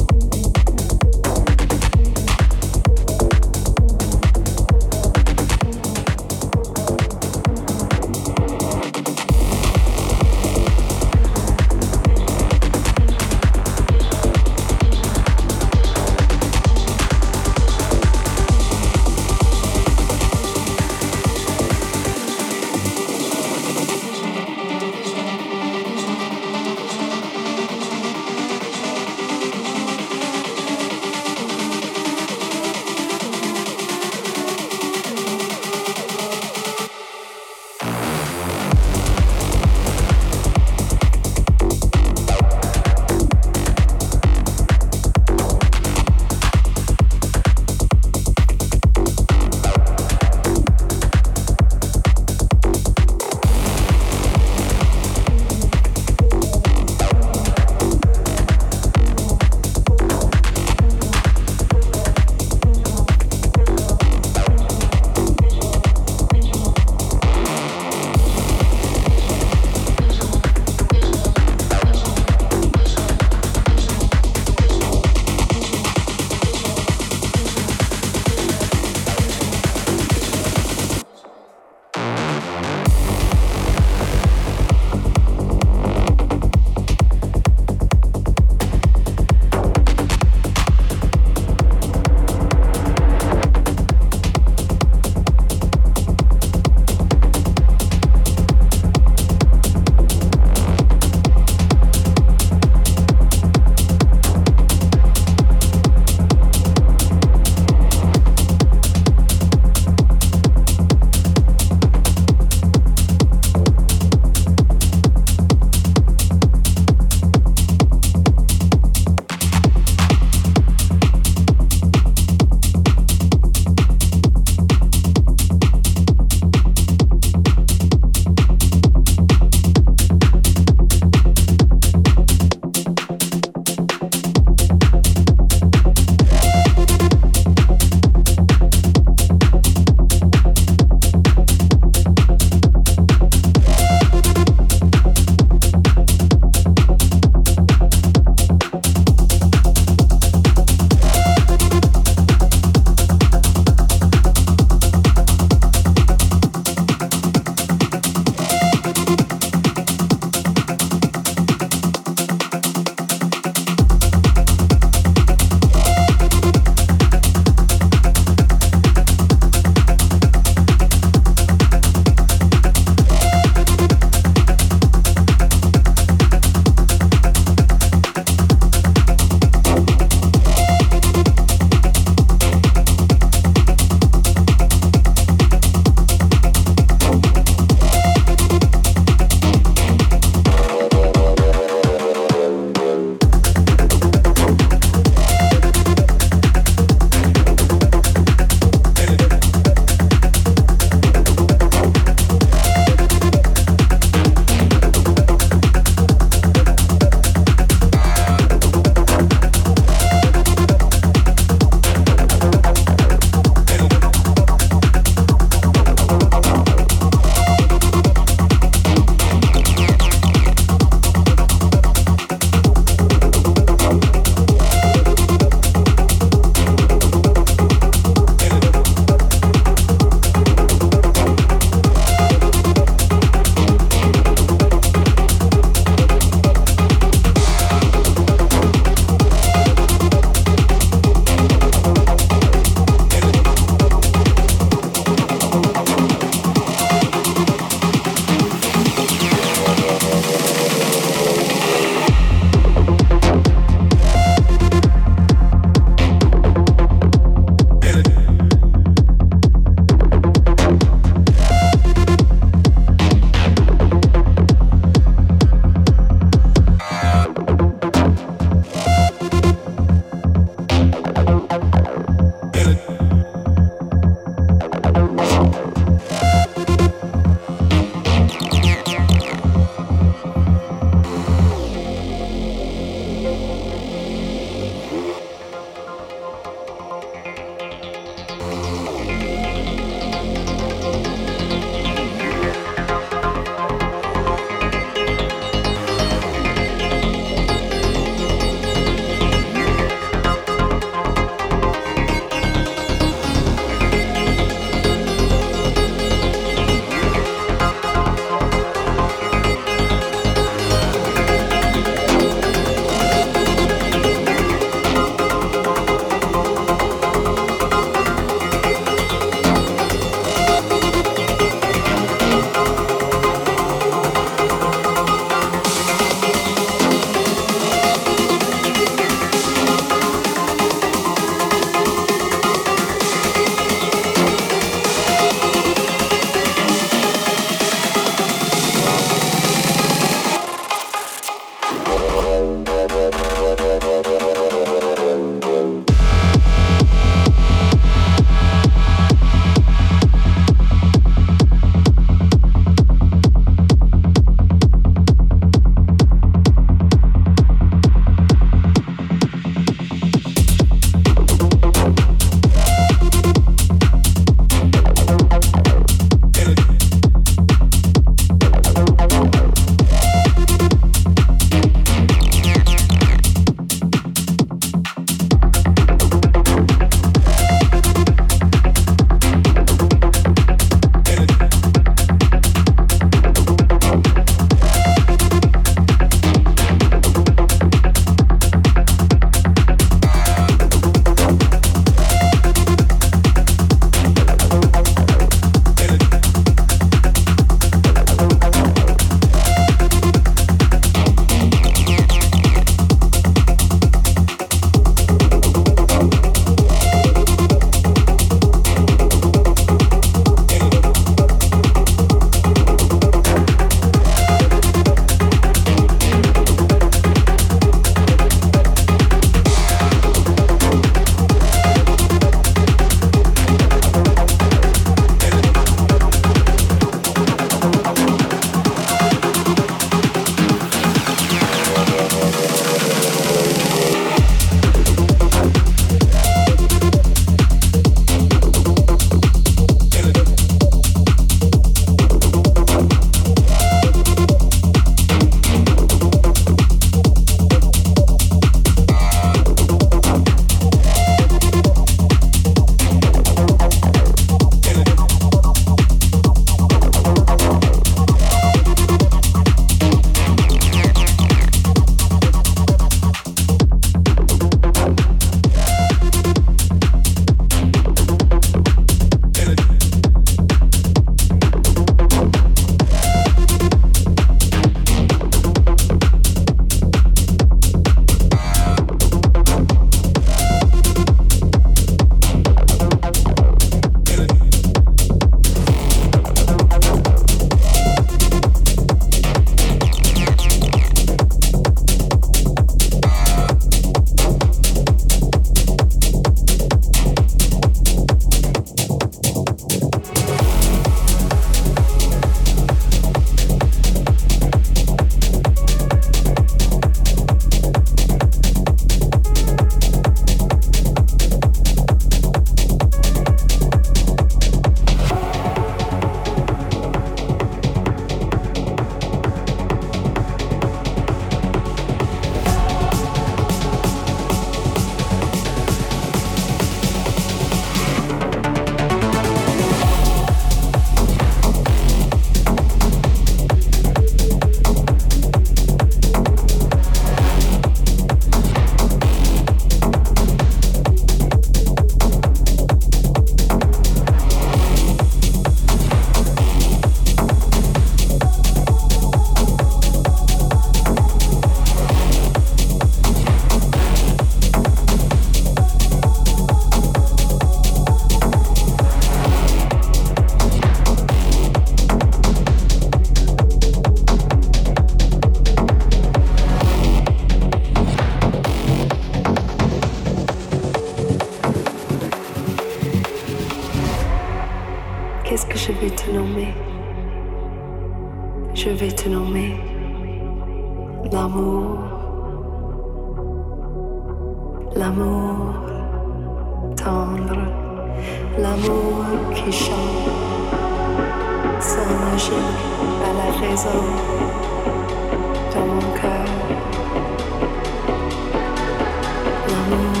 down. 599.51 600.00